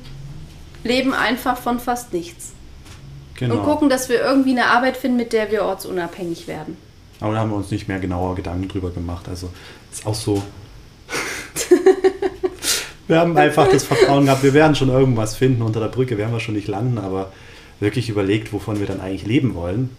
leben 0.85 1.14
einfach 1.14 1.57
von 1.57 1.78
fast 1.78 2.12
nichts. 2.12 2.52
Genau. 3.37 3.57
Und 3.57 3.64
gucken, 3.64 3.88
dass 3.88 4.09
wir 4.09 4.21
irgendwie 4.21 4.50
eine 4.50 4.67
Arbeit 4.67 4.97
finden, 4.97 5.17
mit 5.17 5.33
der 5.33 5.50
wir 5.52 5.62
ortsunabhängig 5.64 6.49
werden. 6.49 6.76
Aber 7.21 7.35
da 7.35 7.40
haben 7.40 7.50
wir 7.50 7.57
uns 7.57 7.71
nicht 7.71 7.88
mehr 7.88 8.00
genauer 8.00 8.35
Gedanken 8.35 8.69
drüber 8.69 8.90
gemacht. 8.90 9.28
Also 9.28 9.50
ist 9.93 10.07
auch 10.07 10.14
so. 10.14 10.43
Wir 13.08 13.18
haben 13.18 13.36
einfach 13.36 13.68
das 13.68 13.84
Vertrauen 13.84 14.26
gehabt, 14.26 14.42
wir 14.42 14.54
werden 14.54 14.76
schon 14.76 14.88
irgendwas 14.88 15.34
finden. 15.34 15.62
Unter 15.62 15.80
der 15.80 15.88
Brücke 15.88 16.16
werden 16.18 16.32
wir 16.32 16.40
schon 16.40 16.54
nicht 16.54 16.68
landen, 16.68 16.98
aber 16.98 17.32
wirklich 17.80 18.08
überlegt, 18.08 18.52
wovon 18.52 18.78
wir 18.78 18.86
dann 18.86 19.00
eigentlich 19.00 19.26
leben 19.26 19.54
wollen 19.54 19.90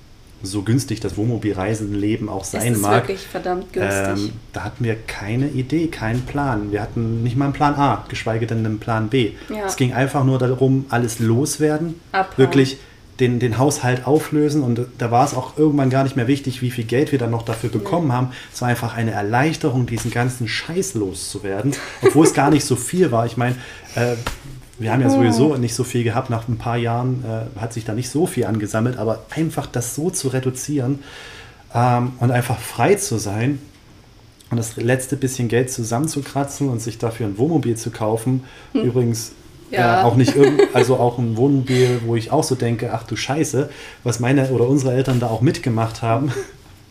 so 0.41 0.61
günstig 0.61 0.99
das 0.99 1.17
Wohnmobilreisenleben 1.17 2.29
auch 2.29 2.43
sein 2.43 2.71
es 2.71 2.77
ist 2.77 2.81
mag. 2.81 3.03
wirklich 3.03 3.27
verdammt 3.27 3.73
günstig. 3.73 4.25
Ähm, 4.25 4.31
da 4.53 4.63
hatten 4.63 4.83
wir 4.83 4.95
keine 4.95 5.49
Idee, 5.49 5.87
keinen 5.87 6.21
Plan. 6.21 6.71
Wir 6.71 6.81
hatten 6.81 7.23
nicht 7.23 7.35
mal 7.35 7.45
einen 7.45 7.53
Plan 7.53 7.75
A, 7.75 8.05
geschweige 8.07 8.47
denn 8.47 8.65
einen 8.65 8.79
Plan 8.79 9.09
B. 9.09 9.31
Ja. 9.49 9.65
Es 9.65 9.75
ging 9.75 9.93
einfach 9.93 10.23
nur 10.23 10.39
darum, 10.39 10.85
alles 10.89 11.19
loswerden, 11.19 11.99
Abhauen. 12.11 12.37
wirklich 12.37 12.77
den, 13.19 13.39
den 13.39 13.57
Haushalt 13.57 14.07
auflösen 14.07 14.63
und 14.63 14.81
da 14.97 15.11
war 15.11 15.25
es 15.25 15.33
auch 15.33 15.57
irgendwann 15.57 15.89
gar 15.89 16.03
nicht 16.03 16.15
mehr 16.15 16.27
wichtig, 16.27 16.61
wie 16.61 16.71
viel 16.71 16.85
Geld 16.85 17.11
wir 17.11 17.19
dann 17.19 17.31
noch 17.31 17.43
dafür 17.43 17.69
bekommen 17.69 18.13
haben. 18.13 18.31
Es 18.53 18.61
war 18.61 18.69
einfach 18.69 18.95
eine 18.95 19.11
Erleichterung, 19.11 19.85
diesen 19.85 20.11
ganzen 20.11 20.47
Scheiß 20.47 20.93
loszuwerden, 20.93 21.73
obwohl 22.01 22.25
es 22.25 22.33
gar 22.33 22.49
nicht 22.49 22.63
so 22.63 22.75
viel 22.75 23.11
war. 23.11 23.25
Ich 23.25 23.35
meine, 23.35 23.55
äh, 23.95 24.15
wir 24.79 24.93
haben 24.93 25.01
ja 25.01 25.09
sowieso 25.09 25.57
nicht 25.57 25.75
so 25.75 25.83
viel 25.83 26.05
gehabt. 26.05 26.29
Nach 26.29 26.47
ein 26.47 26.57
paar 26.57 26.77
Jahren 26.77 27.25
äh, 27.25 27.59
hat 27.59 27.73
sich 27.73 27.83
da 27.83 27.93
nicht 27.93 28.09
so 28.09 28.25
viel 28.25 28.45
angesammelt, 28.45 28.97
aber 28.97 29.25
einfach 29.31 29.67
das 29.67 29.93
so 29.95 30.09
zu 30.09 30.29
reduzieren 30.29 30.99
ähm, 31.75 32.13
und 32.19 32.31
einfach 32.31 32.57
frei 32.57 32.95
zu 32.95 33.17
sein 33.17 33.59
und 34.49 34.57
das 34.57 34.77
letzte 34.77 35.17
bisschen 35.17 35.49
Geld 35.49 35.69
zusammenzukratzen 35.69 36.69
und 36.69 36.81
sich 36.81 36.97
dafür 36.97 37.27
ein 37.27 37.37
Wohnmobil 37.37 37.75
zu 37.75 37.91
kaufen. 37.91 38.43
Hm. 38.71 38.83
Übrigens 38.83 39.33
ja. 39.71 40.01
Äh, 40.01 40.03
auch 40.03 40.15
nicht 40.15 40.33
also 40.73 40.97
auch 40.97 41.17
ein 41.17 41.37
Wohnmobil, 41.37 42.01
wo 42.05 42.15
ich 42.15 42.31
auch 42.31 42.43
so 42.43 42.55
denke, 42.55 42.91
ach 42.93 43.03
du 43.03 43.15
Scheiße, 43.15 43.69
was 44.03 44.19
meine 44.19 44.49
oder 44.49 44.67
unsere 44.67 44.93
Eltern 44.93 45.19
da 45.19 45.27
auch 45.27 45.41
mitgemacht 45.41 46.01
haben 46.01 46.31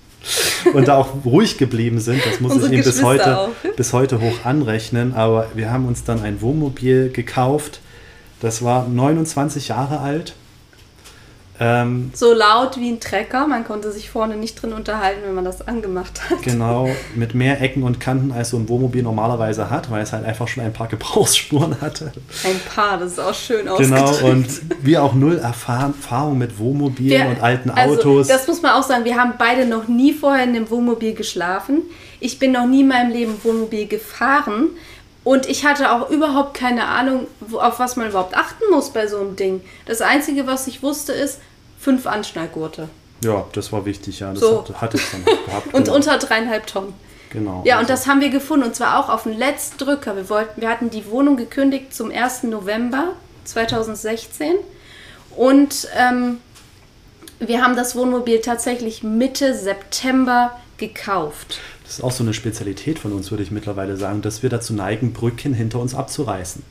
und 0.74 0.88
da 0.88 0.96
auch 0.96 1.08
ruhig 1.24 1.58
geblieben 1.58 2.00
sind. 2.00 2.24
Das 2.24 2.40
muss 2.40 2.52
Unsere 2.52 2.68
ich 2.68 2.74
ihnen 2.74 2.84
bis 2.84 3.02
heute, 3.02 3.48
bis 3.76 3.92
heute 3.92 4.20
hoch 4.20 4.44
anrechnen. 4.44 5.14
Aber 5.14 5.46
wir 5.54 5.70
haben 5.70 5.86
uns 5.86 6.04
dann 6.04 6.22
ein 6.22 6.40
Wohnmobil 6.40 7.10
gekauft. 7.10 7.80
Das 8.40 8.62
war 8.62 8.86
29 8.88 9.68
Jahre 9.68 10.00
alt. 10.00 10.34
Ähm, 11.60 12.12
so 12.14 12.32
laut 12.32 12.78
wie 12.78 12.88
ein 12.88 13.00
Trecker, 13.00 13.46
man 13.48 13.64
konnte 13.64 13.90
sich 13.90 14.10
vorne 14.10 14.36
nicht 14.36 14.62
drin 14.62 14.72
unterhalten, 14.72 15.20
wenn 15.24 15.34
man 15.34 15.44
das 15.44 15.66
angemacht 15.66 16.20
hat. 16.30 16.42
Genau, 16.42 16.88
mit 17.16 17.34
mehr 17.34 17.60
Ecken 17.60 17.82
und 17.82 17.98
Kanten 17.98 18.30
als 18.30 18.50
so 18.50 18.58
ein 18.58 18.68
Wohnmobil 18.68 19.02
normalerweise 19.02 19.68
hat, 19.68 19.90
weil 19.90 20.02
es 20.02 20.12
halt 20.12 20.24
einfach 20.24 20.46
schon 20.46 20.62
ein 20.62 20.72
paar 20.72 20.86
Gebrauchsspuren 20.86 21.80
hatte. 21.80 22.12
Ein 22.44 22.60
paar, 22.74 22.98
das 22.98 23.12
ist 23.12 23.18
auch 23.18 23.34
schön. 23.34 23.66
Genau, 23.76 24.16
und 24.24 24.46
wir 24.82 25.02
auch 25.02 25.14
null 25.14 25.38
Erfahrung 25.38 26.38
mit 26.38 26.58
Wohnmobilen 26.58 27.22
wir, 27.22 27.30
und 27.30 27.42
alten 27.42 27.70
also, 27.70 27.94
Autos. 27.94 28.28
Das 28.28 28.46
muss 28.46 28.62
man 28.62 28.72
auch 28.72 28.84
sagen, 28.84 29.04
wir 29.04 29.16
haben 29.16 29.34
beide 29.36 29.66
noch 29.66 29.88
nie 29.88 30.12
vorher 30.12 30.44
in 30.44 30.50
einem 30.50 30.70
Wohnmobil 30.70 31.14
geschlafen. 31.14 31.82
Ich 32.20 32.38
bin 32.38 32.52
noch 32.52 32.66
nie 32.66 32.82
in 32.82 32.88
meinem 32.88 33.10
Leben 33.10 33.34
Wohnmobil 33.42 33.88
gefahren. 33.88 34.68
Und 35.24 35.46
ich 35.46 35.66
hatte 35.66 35.92
auch 35.92 36.08
überhaupt 36.08 36.54
keine 36.54 36.86
Ahnung, 36.86 37.26
auf 37.52 37.78
was 37.78 37.96
man 37.96 38.08
überhaupt 38.08 38.34
achten 38.34 38.64
muss 38.70 38.90
bei 38.90 39.06
so 39.06 39.18
einem 39.18 39.36
Ding. 39.36 39.60
Das 39.84 40.00
Einzige, 40.00 40.46
was 40.46 40.66
ich 40.68 40.82
wusste, 40.82 41.12
ist 41.12 41.40
fünf 41.78 42.06
Anschnallgurte. 42.06 42.88
Ja, 43.24 43.46
das 43.52 43.72
war 43.72 43.84
wichtig, 43.84 44.20
ja. 44.20 44.30
Das 44.32 44.40
so. 44.40 44.60
hatte, 44.60 44.80
hatte 44.80 44.96
ich 44.96 45.10
dann 45.10 45.24
gehabt. 45.24 45.66
und 45.74 45.84
genau. 45.84 45.96
unter 45.96 46.18
dreieinhalb 46.18 46.66
Tonnen. 46.66 46.94
Genau. 47.30 47.62
Ja, 47.64 47.76
also. 47.76 47.84
und 47.84 47.90
das 47.90 48.06
haben 48.06 48.20
wir 48.20 48.30
gefunden 48.30 48.66
und 48.66 48.74
zwar 48.74 48.98
auch 48.98 49.08
auf 49.08 49.24
den 49.24 49.36
letzten 49.36 49.78
Drücker. 49.78 50.16
Wir, 50.16 50.28
wollten, 50.30 50.60
wir 50.60 50.68
hatten 50.68 50.90
die 50.90 51.06
Wohnung 51.06 51.36
gekündigt 51.36 51.94
zum 51.94 52.10
1. 52.10 52.44
November 52.44 53.14
2016 53.44 54.54
und 55.36 55.88
ähm, 55.96 56.38
wir 57.38 57.62
haben 57.62 57.76
das 57.76 57.94
Wohnmobil 57.94 58.40
tatsächlich 58.40 59.02
Mitte 59.02 59.54
September 59.54 60.58
gekauft. 60.78 61.60
Das 61.84 61.98
ist 61.98 62.04
auch 62.04 62.12
so 62.12 62.22
eine 62.22 62.34
Spezialität 62.34 62.98
von 62.98 63.12
uns, 63.12 63.30
würde 63.30 63.42
ich 63.42 63.50
mittlerweile 63.50 63.96
sagen, 63.96 64.22
dass 64.22 64.42
wir 64.42 64.50
dazu 64.50 64.74
neigen, 64.74 65.12
Brücken 65.12 65.54
hinter 65.54 65.78
uns 65.80 65.94
abzureißen. 65.94 66.62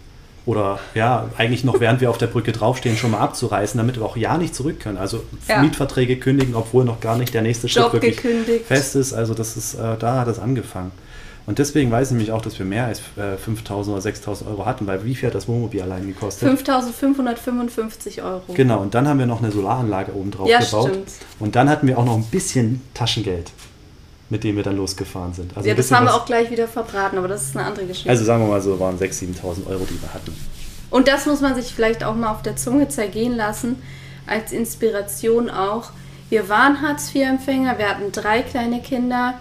Oder 0.48 0.80
ja, 0.96 1.30
eigentlich 1.38 1.66
noch 1.66 1.82
während 1.82 2.00
wir 2.00 2.10
auf 2.10 2.18
der 2.18 2.28
Brücke 2.28 2.54
draufstehen, 2.54 2.96
schon 2.96 3.12
mal 3.12 3.20
abzureißen, 3.20 3.78
damit 3.78 3.98
wir 3.98 4.06
auch 4.06 4.16
ja 4.16 4.38
nicht 4.38 4.56
zurück 4.56 4.80
können. 4.80 4.98
Also 4.98 5.26
ja. 5.50 5.62
Mietverträge 5.62 6.16
kündigen, 6.16 6.56
obwohl 6.56 6.86
noch 6.86 7.02
gar 7.02 7.18
nicht 7.18 7.34
der 7.34 7.42
nächste 7.42 7.68
Schritt 7.68 7.92
wirklich 7.92 8.16
gekündigt. 8.16 8.66
fest 8.66 8.96
ist. 8.96 9.14
Also 9.14 9.34
das 9.34 9.58
ist, 9.58 9.74
äh, 9.74 9.98
da 10.00 10.22
hat 10.22 10.30
es 10.30 10.40
angefangen. 10.40 10.94
Und 11.48 11.60
deswegen 11.60 11.92
weiß 11.92 12.08
ich 12.08 12.12
nämlich 12.12 12.32
auch, 12.32 12.42
dass 12.42 12.58
wir 12.60 12.66
mehr 12.66 12.86
als 12.86 13.00
äh, 13.18 13.36
5.000 13.36 13.90
oder 13.90 14.02
6.000 14.02 14.48
Euro 14.48 14.66
hatten, 14.66 14.88
weil 14.88 15.04
wie 15.04 15.16
viel 15.16 15.28
hat 15.28 15.36
das 15.36 15.50
Wohnmobil 15.50 15.82
allein 15.82 16.08
gekostet? 16.08 16.50
5.555 16.50 18.24
Euro. 18.24 18.54
Genau, 18.54 18.80
und 18.82 18.96
dann 18.96 19.06
haben 19.06 19.20
wir 19.20 19.26
noch 19.26 19.44
eine 19.44 19.52
Solaranlage 19.52 20.14
oben 20.14 20.32
drauf 20.32 20.48
ja, 20.48 20.60
gebaut. 20.60 20.90
Stimmt. 20.90 21.12
Und 21.40 21.58
dann 21.58 21.70
hatten 21.70 21.88
wir 21.88 21.98
auch 21.98 22.06
noch 22.06 22.16
ein 22.16 22.24
bisschen 22.24 22.82
Taschengeld 22.94 23.52
mit 24.30 24.44
dem 24.44 24.56
wir 24.56 24.64
dann 24.64 24.78
losgefahren 24.78 25.34
sind. 25.34 25.56
Also 25.56 25.70
ja, 25.70 25.76
das 25.76 25.92
haben 25.92 26.06
wir 26.06 26.14
auch 26.14 26.26
gleich 26.26 26.52
wieder 26.52 26.68
verbraten, 26.68 27.18
aber 27.18 27.28
das 27.28 27.44
ist 27.44 27.56
eine 27.56 27.66
andere 27.66 27.86
Geschichte. 27.86 28.10
Also 28.10 28.26
sagen 28.26 28.44
wir 28.44 28.50
mal 28.50 28.62
so, 28.62 28.80
waren 28.80 28.98
6.000, 28.98 29.42
7.000 29.42 29.68
Euro, 29.68 29.86
die 29.90 30.02
wir 30.02 30.14
hatten. 30.14 30.36
Und 30.90 31.08
das 31.08 31.26
muss 31.26 31.42
man 31.42 31.56
sich 31.56 31.74
vielleicht 31.74 32.04
auch 32.04 32.16
mal 32.16 32.32
auf 32.32 32.42
der 32.42 32.56
Zunge 32.56 32.88
zergehen 32.90 33.36
lassen, 33.36 33.82
als 34.26 34.52
Inspiration 34.52 35.50
auch. 35.50 35.92
Wir 36.30 36.50
waren 36.50 36.82
Hartz-IV-Empfänger, 36.82 37.78
wir 37.78 37.90
hatten 37.90 38.12
drei 38.12 38.42
kleine 38.42 38.82
Kinder, 38.82 39.36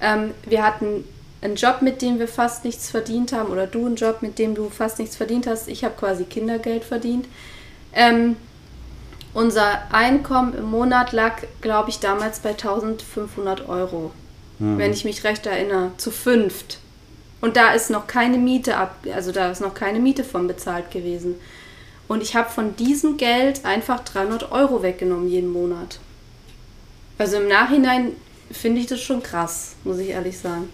ähm, 0.00 0.32
wir 0.46 0.62
hatten 0.62 1.04
einen 1.42 1.56
Job, 1.56 1.82
mit 1.82 2.00
dem 2.00 2.18
wir 2.18 2.28
fast 2.28 2.64
nichts 2.64 2.90
verdient 2.90 3.32
haben, 3.32 3.50
oder 3.50 3.66
du 3.66 3.84
einen 3.86 3.96
Job, 3.96 4.22
mit 4.22 4.38
dem 4.38 4.54
du 4.54 4.70
fast 4.70 4.98
nichts 4.98 5.16
verdient 5.16 5.46
hast. 5.46 5.68
Ich 5.68 5.84
habe 5.84 5.94
quasi 5.98 6.24
Kindergeld 6.24 6.84
verdient. 6.84 7.26
Ähm, 7.92 8.36
unser 9.34 9.92
Einkommen 9.92 10.54
im 10.54 10.70
Monat 10.70 11.12
lag, 11.12 11.42
glaube 11.60 11.90
ich, 11.90 12.00
damals 12.00 12.40
bei 12.40 12.50
1500 12.50 13.68
Euro, 13.68 14.12
mhm. 14.62 14.78
wenn 14.78 14.92
ich 14.92 15.04
mich 15.04 15.24
recht 15.24 15.46
erinnere, 15.46 15.92
zu 15.96 16.10
fünft. 16.10 16.78
Und 17.40 17.56
da 17.56 17.72
ist 17.72 17.90
noch 17.90 18.06
keine 18.06 18.38
Miete 18.38 18.76
ab, 18.76 19.04
also 19.12 19.32
da 19.32 19.50
ist 19.50 19.60
noch 19.60 19.74
keine 19.74 19.98
Miete 19.98 20.24
von 20.24 20.46
bezahlt 20.46 20.90
gewesen. 20.90 21.34
Und 22.08 22.22
ich 22.22 22.36
habe 22.36 22.50
von 22.50 22.76
diesem 22.76 23.16
Geld 23.16 23.64
einfach 23.64 24.00
300 24.00 24.52
Euro 24.52 24.82
weggenommen 24.82 25.28
jeden 25.28 25.52
Monat. 25.52 25.98
Also 27.18 27.38
im 27.38 27.48
Nachhinein 27.48 28.12
finde 28.50 28.80
ich 28.80 28.86
das 28.86 29.00
schon 29.00 29.22
krass, 29.22 29.74
muss 29.84 29.98
ich 29.98 30.10
ehrlich 30.10 30.38
sagen. 30.38 30.68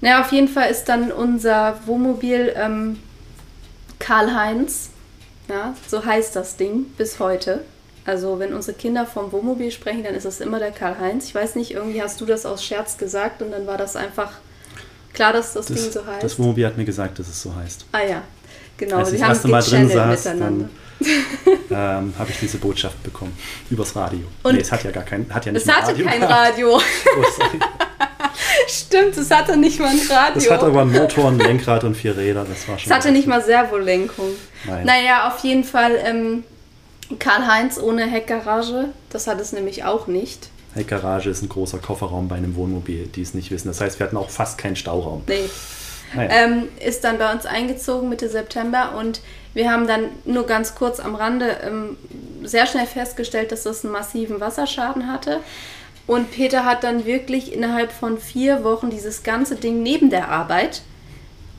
Naja, 0.00 0.22
auf 0.22 0.32
jeden 0.32 0.48
Fall 0.48 0.70
ist 0.70 0.84
dann 0.84 1.12
unser 1.12 1.78
Wohnmobil 1.86 2.54
ähm, 2.56 2.98
Karl-Heinz 3.98 4.90
ja, 5.50 5.74
so 5.88 6.04
heißt 6.04 6.36
das 6.36 6.56
Ding 6.56 6.84
bis 6.96 7.18
heute. 7.18 7.64
Also 8.04 8.38
wenn 8.38 8.54
unsere 8.54 8.76
Kinder 8.76 9.06
vom 9.06 9.30
Wohnmobil 9.32 9.70
sprechen, 9.70 10.02
dann 10.04 10.14
ist 10.14 10.24
das 10.24 10.40
immer 10.40 10.58
der 10.58 10.70
Karl-Heinz. 10.70 11.26
Ich 11.26 11.34
weiß 11.34 11.54
nicht, 11.56 11.72
irgendwie 11.72 12.02
hast 12.02 12.20
du 12.20 12.26
das 12.26 12.46
aus 12.46 12.64
Scherz 12.64 12.96
gesagt 12.96 13.42
und 13.42 13.50
dann 13.50 13.66
war 13.66 13.76
das 13.76 13.96
einfach 13.96 14.32
klar, 15.12 15.32
dass 15.32 15.52
das, 15.52 15.66
das 15.66 15.82
Ding 15.82 15.92
so 15.92 16.06
heißt. 16.06 16.22
Das 16.22 16.38
Wohnmobil 16.38 16.66
hat 16.66 16.76
mir 16.76 16.84
gesagt, 16.84 17.18
dass 17.18 17.28
es 17.28 17.42
so 17.42 17.54
heißt. 17.54 17.84
Ah 17.92 18.02
ja, 18.02 18.22
genau. 18.76 18.96
Als 18.96 19.12
ich 19.12 19.20
das 19.20 19.28
erste 19.28 19.48
Mal 19.48 19.62
drin 19.62 19.88
saß, 19.88 20.22
dann 20.24 20.70
ähm, 21.70 22.14
habe 22.18 22.30
ich 22.30 22.38
diese 22.38 22.58
Botschaft 22.58 23.02
bekommen. 23.02 23.36
Übers 23.70 23.94
Radio. 23.96 24.20
Und 24.42 24.54
nee, 24.54 24.60
es 24.60 24.72
hat 24.72 24.84
ja 24.84 24.90
gar 24.90 25.04
kein, 25.04 25.32
hat 25.32 25.46
ja 25.46 25.52
nicht 25.52 25.66
Es 25.66 25.72
hatte 25.72 25.88
Radio 25.88 26.06
kein 26.06 26.20
gehabt. 26.20 26.34
Radio. 26.34 26.80
Oh, 27.16 27.24
Stimmt, 28.68 29.16
es 29.16 29.30
hatte 29.30 29.56
nicht 29.56 29.80
mal 29.80 29.88
ein 29.88 30.00
Radio. 30.08 30.36
Es 30.36 30.50
hatte 30.50 30.66
aber 30.66 30.82
einen 30.82 30.92
Motor, 30.92 31.28
ein 31.28 31.38
Lenkrad 31.38 31.84
und 31.84 31.96
vier 31.96 32.16
Räder. 32.16 32.44
Das 32.44 32.68
war 32.68 32.78
schon. 32.78 32.90
Es 32.90 32.96
hatte 32.96 33.10
nicht 33.10 33.26
mal 33.26 33.42
Servolenkung. 33.42 34.30
Nein. 34.64 34.86
Naja, 34.86 35.28
auf 35.28 35.42
jeden 35.42 35.64
Fall 35.64 35.98
ähm, 36.02 36.44
Karl-Heinz 37.18 37.78
ohne 37.78 38.06
Heckgarage. 38.06 38.90
Das 39.10 39.26
hat 39.26 39.40
es 39.40 39.52
nämlich 39.52 39.84
auch 39.84 40.06
nicht. 40.06 40.48
Heckgarage 40.74 41.30
ist 41.30 41.42
ein 41.42 41.48
großer 41.48 41.78
Kofferraum 41.78 42.28
bei 42.28 42.36
einem 42.36 42.54
Wohnmobil, 42.54 43.06
die 43.06 43.22
es 43.22 43.34
nicht 43.34 43.50
wissen. 43.50 43.68
Das 43.68 43.80
heißt, 43.80 43.98
wir 43.98 44.06
hatten 44.06 44.16
auch 44.16 44.30
fast 44.30 44.58
keinen 44.58 44.76
Stauraum. 44.76 45.22
Nee. 45.26 45.50
Naja. 46.14 46.30
Ähm, 46.30 46.68
ist 46.84 47.04
dann 47.04 47.18
bei 47.18 47.32
uns 47.32 47.46
eingezogen 47.46 48.08
Mitte 48.08 48.28
September 48.28 48.96
und 48.98 49.20
wir 49.54 49.70
haben 49.70 49.86
dann 49.86 50.06
nur 50.24 50.46
ganz 50.46 50.74
kurz 50.74 51.00
am 51.00 51.14
Rande 51.14 51.56
ähm, 51.64 51.96
sehr 52.42 52.66
schnell 52.66 52.86
festgestellt, 52.86 53.52
dass 53.52 53.64
das 53.64 53.84
einen 53.84 53.92
massiven 53.92 54.40
Wasserschaden 54.40 55.10
hatte. 55.10 55.40
Und 56.06 56.32
Peter 56.32 56.64
hat 56.64 56.82
dann 56.82 57.04
wirklich 57.04 57.52
innerhalb 57.52 57.92
von 57.92 58.18
vier 58.18 58.64
Wochen 58.64 58.90
dieses 58.90 59.22
ganze 59.22 59.56
Ding 59.56 59.82
neben 59.82 60.10
der 60.10 60.28
Arbeit 60.28 60.82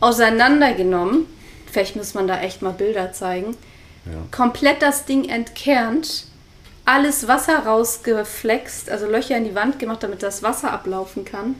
auseinandergenommen. 0.01 1.25
Vielleicht 1.71 1.95
muss 1.95 2.13
man 2.13 2.27
da 2.27 2.41
echt 2.41 2.61
mal 2.61 2.73
Bilder 2.73 3.13
zeigen. 3.13 3.55
Ja. 4.05 4.13
Komplett 4.31 4.81
das 4.81 5.05
Ding 5.05 5.29
entkernt, 5.29 6.25
alles 6.85 7.27
Wasser 7.27 7.59
rausgeflext, 7.65 8.89
also 8.89 9.05
Löcher 9.05 9.37
in 9.37 9.45
die 9.45 9.55
Wand 9.55 9.79
gemacht, 9.79 10.03
damit 10.03 10.23
das 10.23 10.41
Wasser 10.43 10.71
ablaufen 10.71 11.25
kann. 11.25 11.55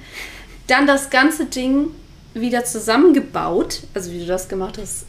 Dann 0.68 0.88
das 0.88 1.10
ganze 1.10 1.46
Ding 1.46 1.88
wieder 2.34 2.64
zusammengebaut, 2.64 3.82
also 3.94 4.12
wie 4.12 4.20
du 4.20 4.26
das 4.26 4.48
gemacht 4.48 4.78
hast. 4.82 5.06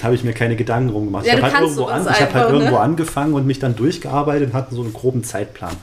Da 0.00 0.04
habe 0.04 0.14
ich 0.14 0.24
mir 0.24 0.32
keine 0.32 0.56
Gedanken 0.56 0.90
drum 0.90 1.06
gemacht. 1.06 1.26
Ja, 1.26 1.34
ich 1.34 1.42
habe 1.42 1.52
halt, 1.52 1.62
irgendwo, 1.62 1.84
an, 1.84 2.02
ich 2.02 2.20
hab 2.20 2.34
halt 2.34 2.50
ne? 2.50 2.58
irgendwo 2.58 2.76
angefangen 2.76 3.34
und 3.34 3.46
mich 3.46 3.58
dann 3.58 3.76
durchgearbeitet 3.76 4.50
und 4.50 4.54
hatte 4.54 4.74
so 4.74 4.82
einen 4.82 4.92
groben 4.92 5.24
Zeitplan. 5.24 5.76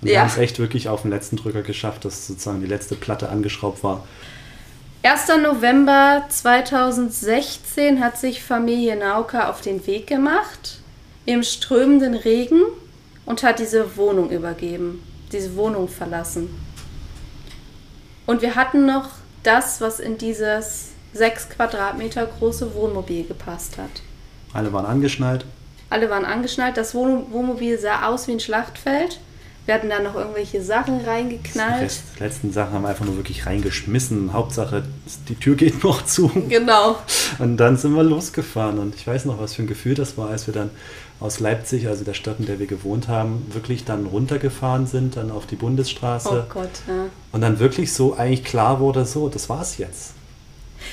Und 0.00 0.08
ja. 0.08 0.12
wir 0.14 0.20
haben 0.20 0.28
es 0.28 0.38
echt 0.38 0.58
wirklich 0.58 0.88
auf 0.88 1.02
den 1.02 1.10
letzten 1.10 1.36
Drücker 1.36 1.62
geschafft, 1.62 2.04
dass 2.04 2.26
sozusagen 2.26 2.60
die 2.60 2.66
letzte 2.66 2.94
Platte 2.94 3.28
angeschraubt 3.28 3.82
war. 3.82 4.04
1. 5.02 5.28
November 5.42 6.26
2016 6.28 8.04
hat 8.04 8.18
sich 8.18 8.42
Familie 8.42 8.96
Nauka 8.96 9.48
auf 9.48 9.62
den 9.62 9.86
Weg 9.86 10.06
gemacht 10.06 10.78
im 11.24 11.42
strömenden 11.42 12.14
Regen 12.14 12.60
und 13.24 13.42
hat 13.42 13.60
diese 13.60 13.96
Wohnung 13.96 14.30
übergeben, 14.30 15.02
diese 15.32 15.56
Wohnung 15.56 15.88
verlassen. 15.88 16.50
Und 18.26 18.42
wir 18.42 18.56
hatten 18.56 18.84
noch 18.84 19.08
das, 19.42 19.80
was 19.80 20.00
in 20.00 20.18
dieses 20.18 20.90
sechs 21.14 21.48
Quadratmeter 21.48 22.26
große 22.26 22.74
Wohnmobil 22.74 23.26
gepasst 23.26 23.78
hat. 23.78 24.02
Alle 24.52 24.70
waren 24.74 24.84
angeschnallt. 24.84 25.46
Alle 25.88 26.10
waren 26.10 26.26
angeschnallt. 26.26 26.76
Das 26.76 26.94
Wohnmobil 26.94 27.78
sah 27.78 28.06
aus 28.06 28.28
wie 28.28 28.32
ein 28.32 28.40
Schlachtfeld. 28.40 29.18
Wir 29.66 29.74
hatten 29.74 29.88
da 29.88 30.00
noch 30.00 30.14
irgendwelche 30.14 30.62
Sachen 30.62 31.00
reingeknallt. 31.02 31.92
Die 32.18 32.22
letzten 32.22 32.52
Sachen 32.52 32.72
haben 32.72 32.82
wir 32.82 32.88
einfach 32.88 33.04
nur 33.04 33.16
wirklich 33.16 33.46
reingeschmissen. 33.46 34.32
Hauptsache, 34.32 34.82
die 35.28 35.34
Tür 35.34 35.54
geht 35.54 35.84
noch 35.84 36.04
zu. 36.04 36.28
Genau. 36.48 36.96
Und 37.38 37.56
dann 37.58 37.76
sind 37.76 37.94
wir 37.94 38.02
losgefahren. 38.02 38.78
Und 38.78 38.94
ich 38.94 39.06
weiß 39.06 39.26
noch, 39.26 39.38
was 39.38 39.54
für 39.54 39.62
ein 39.62 39.68
Gefühl 39.68 39.94
das 39.94 40.16
war, 40.18 40.30
als 40.30 40.46
wir 40.46 40.54
dann 40.54 40.70
aus 41.20 41.38
Leipzig, 41.38 41.86
also 41.86 42.04
der 42.04 42.14
Stadt, 42.14 42.36
in 42.38 42.46
der 42.46 42.58
wir 42.58 42.66
gewohnt 42.66 43.06
haben, 43.08 43.46
wirklich 43.52 43.84
dann 43.84 44.06
runtergefahren 44.06 44.86
sind, 44.86 45.16
dann 45.16 45.30
auf 45.30 45.46
die 45.46 45.56
Bundesstraße. 45.56 46.46
Oh 46.48 46.52
Gott, 46.52 46.70
ja. 46.88 47.06
Und 47.32 47.42
dann 47.42 47.58
wirklich 47.58 47.92
so 47.92 48.14
eigentlich 48.14 48.44
klar 48.44 48.80
wurde, 48.80 49.04
so, 49.04 49.28
das 49.28 49.48
war's 49.48 49.76
jetzt. 49.76 50.14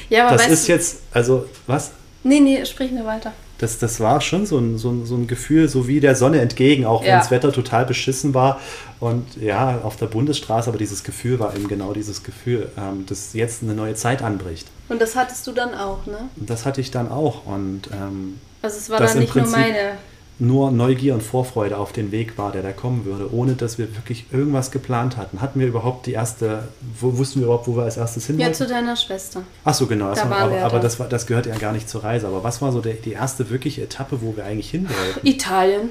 Ja, 0.10 0.27
aber 0.27 0.36
das 0.36 0.49
ist 0.49 0.67
jetzt, 0.67 0.97
also, 1.13 1.45
was? 1.65 1.91
Nee, 2.23 2.41
nee, 2.41 2.65
sprich 2.65 2.91
nur 2.91 3.06
weiter 3.06 3.32
das, 3.58 3.80
das 3.80 4.00
war 4.00 4.22
schon 4.22 4.46
so 4.46 4.58
ein, 4.58 4.78
so, 4.78 4.89
ein, 4.89 5.06
so 5.06 5.15
ein 5.15 5.28
Gefühl, 5.28 5.67
so 5.67 5.88
wie 5.88 6.00
der 6.00 6.15
Sonne 6.15 6.41
entgegen, 6.41 6.86
auch 6.86 7.04
wenn 7.04 7.12
das 7.12 7.32
Wetter 7.32 7.52
total 7.52 7.86
beschissen 7.86 8.34
war. 8.34 8.60
Und 9.00 9.38
ja, 9.41 9.80
auf 9.84 9.96
der 9.96 10.08
Bundesstraße, 10.08 10.70
aber 10.70 10.78
dieses 10.78 11.04
Gefühl 11.04 11.39
war 11.39 11.56
eben 11.56 11.67
genau 11.67 11.93
dieses 11.93 12.24
Gefühl, 12.24 12.72
ähm, 12.78 13.06
dass 13.08 13.34
jetzt 13.34 13.63
eine 13.63 13.74
neue 13.74 13.96
Zeit 13.96 14.22
anbricht. 14.22 14.67
Und 14.89 15.02
das 15.02 15.15
hattest 15.15 15.46
du 15.48 15.52
dann 15.52 15.74
auch, 15.76 16.06
ne? 16.06 16.30
Das 16.36 16.65
hatte 16.65 16.82
ich 16.82 16.91
dann 16.91 17.12
auch. 17.12 17.46
Und, 17.46 17.89
ähm, 17.91 18.39
also 18.62 18.78
es 18.78 18.89
war 18.89 19.00
dann 19.00 19.20
nicht 19.20 19.32
Prinzip, 19.32 19.56
nur 19.56 19.62
meine 19.62 19.98
nur 20.39 20.71
Neugier 20.71 21.15
und 21.15 21.23
Vorfreude 21.23 21.78
auf 21.78 21.91
den 21.91 22.12
Weg 22.12 22.38
war, 22.38 22.52
der 22.52 22.62
da 22.62 22.71
kommen 22.71 23.06
würde, 23.06 23.34
ohne 23.34 23.54
dass 23.54 23.78
wir 23.78 23.95
wirklich 23.95 24.26
irgendwas 24.32 24.69
geplant 24.71 25.17
hatten. 25.17 25.41
Hatten 25.41 25.60
wir 25.60 25.67
überhaupt 25.67 26.06
die 26.06 26.13
erste, 26.13 26.67
wo 27.00 27.17
wussten 27.17 27.39
wir 27.39 27.45
überhaupt, 27.45 27.67
wo 27.67 27.76
wir 27.76 27.84
als 27.84 27.97
erstes 27.97 28.28
hin 28.28 28.39
Ja, 28.39 28.54
zu 28.54 28.67
deiner 28.67 28.95
Schwester. 28.95 29.43
Ach 29.65 29.73
so, 29.73 29.88
genau. 29.88 30.13
Da 30.13 30.30
war, 30.30 30.39
aber, 30.39 30.62
aber 30.62 30.80
das, 30.80 31.00
war, 31.00 31.08
das 31.08 31.26
gehört 31.26 31.47
ja 31.47 31.56
gar 31.56 31.71
nicht 31.71 31.89
zur 31.89 32.04
Reise. 32.04 32.28
Aber 32.28 32.43
was 32.43 32.62
war 32.62 32.71
so 32.71 32.82
der, 32.82 32.93
die 32.93 33.13
erste 33.13 33.50
wirkliche 33.50 33.82
Etappe, 33.82 34.21
wo 34.21 34.36
wir 34.36 34.45
eigentlich 34.45 34.69
hin 34.69 34.88
wollten? 34.88 35.28
Italien. 35.28 35.89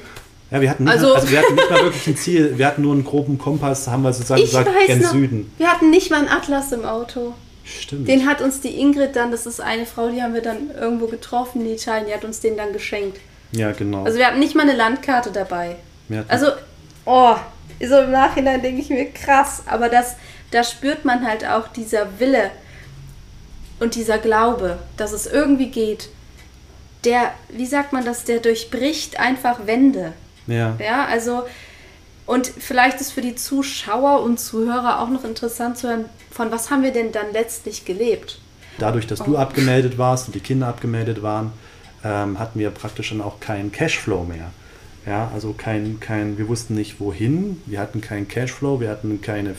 Ja, 0.52 0.60
wir 0.60 0.70
hatten, 0.70 0.84
nicht 0.84 0.92
also, 0.92 1.06
mal, 1.08 1.14
also 1.16 1.30
wir 1.30 1.38
hatten 1.40 1.54
nicht 1.56 1.70
mal 1.70 1.82
wirklich 1.82 2.06
ein 2.06 2.16
Ziel. 2.16 2.56
Wir 2.56 2.66
hatten 2.68 2.82
nur 2.82 2.92
einen 2.92 3.04
groben 3.04 3.38
Kompass, 3.38 3.88
haben 3.88 4.02
wir 4.02 4.12
sozusagen 4.12 4.42
gesagt, 4.42 4.70
gen 4.86 5.02
Süden. 5.02 5.52
Wir 5.58 5.72
hatten 5.72 5.90
nicht 5.90 6.10
mal 6.10 6.20
einen 6.20 6.28
Atlas 6.28 6.70
im 6.70 6.84
Auto. 6.84 7.34
Stimmt. 7.64 8.06
Den 8.06 8.26
hat 8.26 8.40
uns 8.40 8.60
die 8.60 8.78
Ingrid 8.80 9.16
dann, 9.16 9.32
das 9.32 9.44
ist 9.44 9.60
eine 9.60 9.86
Frau, 9.86 10.08
die 10.08 10.22
haben 10.22 10.34
wir 10.34 10.42
dann 10.42 10.70
irgendwo 10.70 11.08
getroffen 11.08 11.62
in 11.62 11.74
Italien, 11.74 12.06
die 12.06 12.14
hat 12.14 12.24
uns 12.24 12.38
den 12.38 12.56
dann 12.56 12.72
geschenkt. 12.72 13.18
Ja, 13.52 13.72
genau. 13.72 14.04
Also 14.04 14.18
wir 14.18 14.26
hatten 14.26 14.38
nicht 14.38 14.54
mal 14.54 14.62
eine 14.62 14.76
Landkarte 14.76 15.30
dabei. 15.30 15.76
Also, 16.28 16.48
oh, 17.04 17.36
so 17.80 17.98
im 17.98 18.12
Nachhinein 18.12 18.62
denke 18.62 18.80
ich 18.80 18.90
mir 18.90 19.10
krass, 19.10 19.62
aber 19.66 19.88
das, 19.88 20.16
da 20.50 20.62
spürt 20.62 21.04
man 21.04 21.26
halt 21.26 21.44
auch 21.46 21.68
dieser 21.68 22.18
Wille 22.18 22.50
und 23.80 23.94
dieser 23.94 24.18
Glaube, 24.18 24.78
dass 24.96 25.12
es 25.12 25.26
irgendwie 25.26 25.70
geht. 25.70 26.08
Der, 27.04 27.32
wie 27.48 27.66
sagt 27.66 27.92
man 27.92 28.04
das, 28.04 28.24
der 28.24 28.40
durchbricht 28.40 29.20
einfach 29.20 29.66
Wände. 29.66 30.12
Ja. 30.46 30.76
Ja, 30.78 31.04
also, 31.06 31.44
und 32.24 32.46
vielleicht 32.46 33.00
ist 33.00 33.12
für 33.12 33.20
die 33.20 33.34
Zuschauer 33.34 34.22
und 34.22 34.38
Zuhörer 34.40 35.00
auch 35.00 35.08
noch 35.08 35.24
interessant 35.24 35.78
zu 35.78 35.88
hören, 35.88 36.04
von 36.30 36.50
was 36.50 36.70
haben 36.70 36.82
wir 36.82 36.92
denn 36.92 37.12
dann 37.12 37.32
letztlich 37.32 37.84
gelebt? 37.84 38.40
Dadurch, 38.78 39.06
dass 39.06 39.20
oh. 39.20 39.24
du 39.24 39.36
abgemeldet 39.36 39.98
warst 39.98 40.26
und 40.26 40.34
die 40.34 40.40
Kinder 40.40 40.68
abgemeldet 40.68 41.22
waren, 41.22 41.52
ähm, 42.06 42.38
hatten 42.38 42.58
wir 42.58 42.70
praktisch 42.70 43.10
dann 43.10 43.20
auch 43.20 43.40
keinen 43.40 43.72
Cashflow 43.72 44.24
mehr. 44.24 44.50
Ja, 45.06 45.30
also 45.32 45.54
kein, 45.56 46.00
kein, 46.00 46.36
wir 46.36 46.48
wussten 46.48 46.74
nicht 46.74 46.98
wohin, 46.98 47.62
wir 47.66 47.78
hatten 47.78 48.00
keinen 48.00 48.26
Cashflow, 48.26 48.80
wir 48.80 48.90
hatten 48.90 49.20
keine 49.20 49.54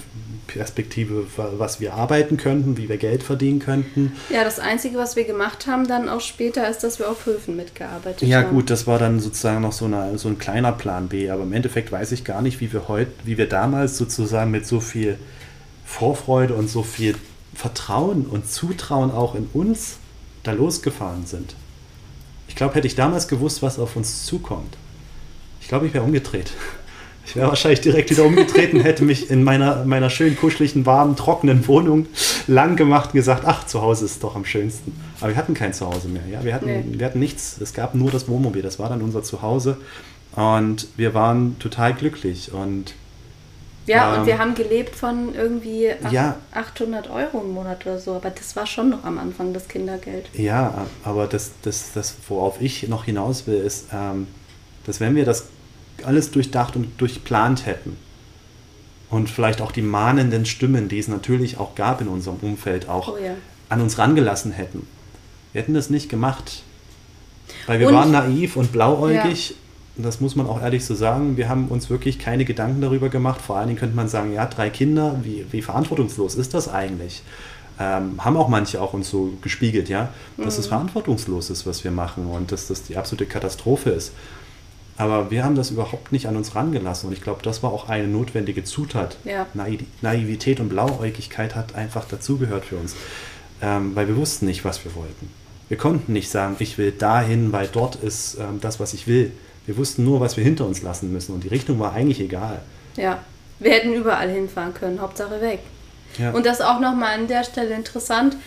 Perspektive, 0.48 1.26
was 1.38 1.80
wir 1.80 1.94
arbeiten 1.94 2.36
könnten, 2.36 2.76
wie 2.76 2.90
wir 2.90 2.98
Geld 2.98 3.24
verdienen 3.24 3.60
könnten. 3.60 4.12
Ja, 4.30 4.44
das 4.44 4.60
Einzige, 4.60 4.98
was 4.98 5.16
wir 5.16 5.24
gemacht 5.24 5.66
haben 5.66 5.88
dann 5.88 6.10
auch 6.10 6.20
später, 6.20 6.70
ist, 6.70 6.84
dass 6.84 7.00
wir 7.00 7.10
auf 7.10 7.26
Höfen 7.26 7.56
mitgearbeitet 7.56 8.28
ja, 8.28 8.40
haben. 8.40 8.44
Ja 8.44 8.50
gut, 8.52 8.70
das 8.70 8.88
war 8.88 9.00
dann 9.00 9.22
sozusagen 9.22 9.62
noch 9.62 9.72
so, 9.72 9.86
eine, 9.86 10.18
so 10.18 10.28
ein 10.28 10.38
kleiner 10.38 10.74
Plan 10.74 11.08
B, 11.08 11.30
aber 11.30 11.44
im 11.44 11.54
Endeffekt 11.54 11.94
weiß 11.94 12.12
ich 12.12 12.26
gar 12.26 12.42
nicht, 12.42 12.60
wie 12.60 12.74
wir 12.74 12.90
heute, 12.90 13.12
wie 13.24 13.38
wir 13.38 13.48
damals 13.48 13.98
sozusagen 13.98 14.52
mit 14.52 14.68
so 14.68 14.82
viel 14.82 15.18
Vorfreude 15.86 16.56
und 16.56 16.70
so 16.70 16.84
viel 16.84 17.16
Vertrauen 17.56 18.26
und 18.26 18.50
Zutrauen 18.52 19.12
auch 19.12 19.34
in 19.34 19.48
uns 19.54 19.98
da 20.44 20.52
losgefahren 20.52 21.26
sind. 21.26 21.56
Ich 22.58 22.60
glaube, 22.60 22.74
hätte 22.74 22.88
ich 22.88 22.96
damals 22.96 23.28
gewusst, 23.28 23.62
was 23.62 23.78
auf 23.78 23.96
uns 23.96 24.26
zukommt, 24.26 24.78
ich 25.62 25.68
glaube, 25.68 25.86
ich 25.86 25.94
wäre 25.94 26.04
umgedreht. 26.04 26.54
Ich 27.24 27.36
wäre 27.36 27.50
wahrscheinlich 27.50 27.82
direkt 27.82 28.10
wieder 28.10 28.24
umgedreht 28.24 28.74
und 28.74 28.80
hätte 28.80 29.04
mich 29.04 29.30
in 29.30 29.44
meiner, 29.44 29.86
meiner 29.86 30.10
schön 30.10 30.36
kuscheligen, 30.36 30.88
warmen, 30.88 31.16
trockenen 31.16 31.68
Wohnung 31.68 32.08
lang 32.48 32.76
gemacht 32.76 33.10
und 33.10 33.14
gesagt, 33.14 33.44
ach, 33.46 33.68
zu 33.68 33.84
Hause 33.84 34.06
ist 34.06 34.24
doch 34.24 34.36
am 34.36 34.44
schönsten. 34.44 35.00
Aber 35.20 35.30
wir 35.30 35.36
hatten 35.36 35.54
kein 35.54 35.72
Zuhause 35.72 36.08
mehr. 36.08 36.24
Ja? 36.32 36.44
Wir, 36.44 36.56
hatten, 36.56 36.66
nee. 36.66 36.84
wir 36.98 37.06
hatten 37.06 37.20
nichts. 37.20 37.62
Es 37.62 37.76
gab 37.76 37.94
nur 37.94 38.10
das 38.10 38.28
Wohnmobil. 38.28 38.64
Das 38.64 38.80
war 38.80 38.90
dann 38.90 39.04
unser 39.04 39.22
Zuhause. 39.22 39.78
Und 40.36 40.88
wir 40.98 41.14
waren 41.14 41.60
total 41.60 41.94
glücklich. 41.94 42.54
Und 42.54 42.96
Ja, 43.88 44.14
Ähm, 44.14 44.20
und 44.22 44.28
wir 44.28 44.38
haben 44.38 44.54
gelebt 44.54 44.96
von 44.96 45.34
irgendwie 45.34 45.90
ach- 46.04 46.12
Ja. 46.12 46.38
800 46.52 47.10
Euro 47.10 47.42
im 47.42 47.52
Monat 47.54 47.86
oder 47.86 48.00
so, 48.00 48.14
aber 48.16 48.30
das 48.30 48.56
war 48.56 48.68
schon 48.68 48.90
noch 48.90 49.04
am 49.06 49.18
Anfang 49.18 49.54
das 49.54 49.68
Kindergeld. 49.68 50.28
Ja, 50.34 50.86
aber 51.04 51.26
das, 51.28 51.52
das, 51.62 51.94
das 51.94 52.16
worauf 52.28 52.62
ich 52.62 52.88
noch 52.90 53.06
hinaus 53.06 53.48
will, 53.48 53.58
ist, 53.58 53.88
ähm, 53.94 54.28
dass 54.86 55.00
wenn 55.00 55.16
wir 55.16 55.26
das 55.26 55.46
alles 56.04 56.30
durchdacht 56.32 56.76
und 56.76 57.00
durchplant 57.02 57.66
hätten 57.66 57.98
und 59.10 59.30
vielleicht 59.30 59.62
auch 59.62 59.72
die 59.72 59.82
mahnenden 59.82 60.46
Stimmen, 60.46 60.90
die 60.90 61.00
es 61.00 61.08
natürlich 61.08 61.58
auch 61.58 61.74
gab 61.76 62.02
in 62.02 62.08
unserem 62.10 62.38
Umfeld, 62.42 62.88
auch 62.90 63.08
Oh 63.14 63.18
ja. 63.18 63.32
an 63.70 63.82
uns 63.82 63.98
rangelassen 63.98 64.52
hätten, 64.52 64.86
wir 65.54 65.62
hätten 65.62 65.74
das 65.74 65.90
nicht 65.90 66.10
gemacht. 66.10 66.62
Weil 67.66 67.80
wir 67.80 67.88
Und- 67.88 67.94
waren 67.96 68.12
naiv 68.12 68.58
und 68.58 68.72
blauäugig. 68.74 69.56
Das 69.98 70.22
muss 70.22 70.36
man 70.36 70.46
auch 70.48 70.62
ehrlich 70.62 70.86
so 70.86 70.94
sagen. 70.96 71.38
Wir 71.38 71.50
haben 71.50 71.68
uns 71.70 71.90
wirklich 71.90 72.20
keine 72.20 72.46
Gedanken 72.46 72.82
darüber 72.82 73.10
gemacht. 73.10 73.42
Vor 73.42 73.58
allen 73.58 73.68
Dingen 73.68 73.80
könnte 73.80 73.96
man 73.96 74.08
sagen, 74.08 74.34
ja, 74.34 74.46
drei 74.46 74.70
Kinder, 74.70 75.20
wie, 75.24 75.46
wie 75.52 75.62
verantwortungslos 75.62 76.36
ist 76.36 76.54
das 76.54 76.68
eigentlich? 76.68 77.24
Ähm, 77.80 78.24
haben 78.24 78.38
auch 78.38 78.48
manche 78.48 78.82
auch 78.82 78.94
uns 78.94 79.10
so 79.10 79.34
gespiegelt, 79.42 79.88
ja, 79.90 80.10
dass 80.38 80.56
Mhm. 80.56 80.62
es 80.62 80.68
verantwortungslos 80.68 81.50
ist, 81.50 81.66
was 81.68 81.84
wir 81.84 81.92
machen 81.92 82.26
und 82.28 82.52
dass 82.52 82.68
das 82.68 82.84
die 82.84 82.98
absolute 82.98 83.26
Katastrophe 83.28 83.92
ist. 83.92 84.14
Aber 84.98 85.30
wir 85.30 85.44
haben 85.46 85.54
das 85.54 85.70
überhaupt 85.70 86.12
nicht 86.12 86.28
an 86.28 86.36
uns 86.36 86.56
rangelassen 86.56 87.10
und 87.10 87.14
ich 87.14 87.22
glaube, 87.22 87.42
das 87.44 87.62
war 87.62 87.72
auch 87.72 87.88
eine 87.88 88.08
notwendige 88.08 88.64
Zutat. 88.64 89.18
Ja. 89.26 89.46
Naiv 89.54 89.82
Naivität 90.02 90.60
und 90.60 90.70
Blauäugigkeit 90.70 91.56
hat 91.56 91.76
einfach 91.76 92.06
dazugehört 92.06 92.66
für 92.66 92.78
uns, 92.78 92.96
ähm, 93.62 93.92
weil 93.96 94.08
wir 94.08 94.16
wussten 94.18 94.48
nicht, 94.48 94.66
was 94.66 94.84
wir 94.84 94.96
wollten. 94.96 95.30
Wir 95.70 95.78
konnten 95.78 96.14
nicht 96.14 96.30
sagen, 96.30 96.56
ich 96.58 96.80
will 96.80 96.92
dahin, 96.92 97.52
weil 97.52 97.68
dort 97.72 97.96
ist 97.98 98.38
ähm, 98.40 98.60
das, 98.60 98.80
was 98.80 98.96
ich 98.96 99.06
will. 99.06 99.32
Wir 99.68 99.76
wussten 99.76 100.06
nur, 100.06 100.22
was 100.22 100.38
wir 100.38 100.44
hinter 100.46 100.66
uns 100.66 100.82
lassen 100.82 101.12
müssen 101.12 101.36
und 101.36 101.44
die 101.44 101.50
Richtung 101.50 101.78
war 101.78 101.94
eigentlich 101.94 102.22
egal. 102.22 102.62
Ja, 102.96 103.20
wir 103.60 103.72
hätten 103.72 103.94
überall 103.94 104.30
hinfahren 104.30 104.74
können, 104.74 105.02
Hauptsache 105.02 105.42
weg. 105.42 105.60
Ja. 106.18 106.32
Und 106.32 106.46
das 106.46 106.62
auch 106.62 106.80
nochmal 106.80 107.16
an 107.16 107.28
der 107.28 107.44
Stelle 107.44 107.76
interessant. 107.76 108.38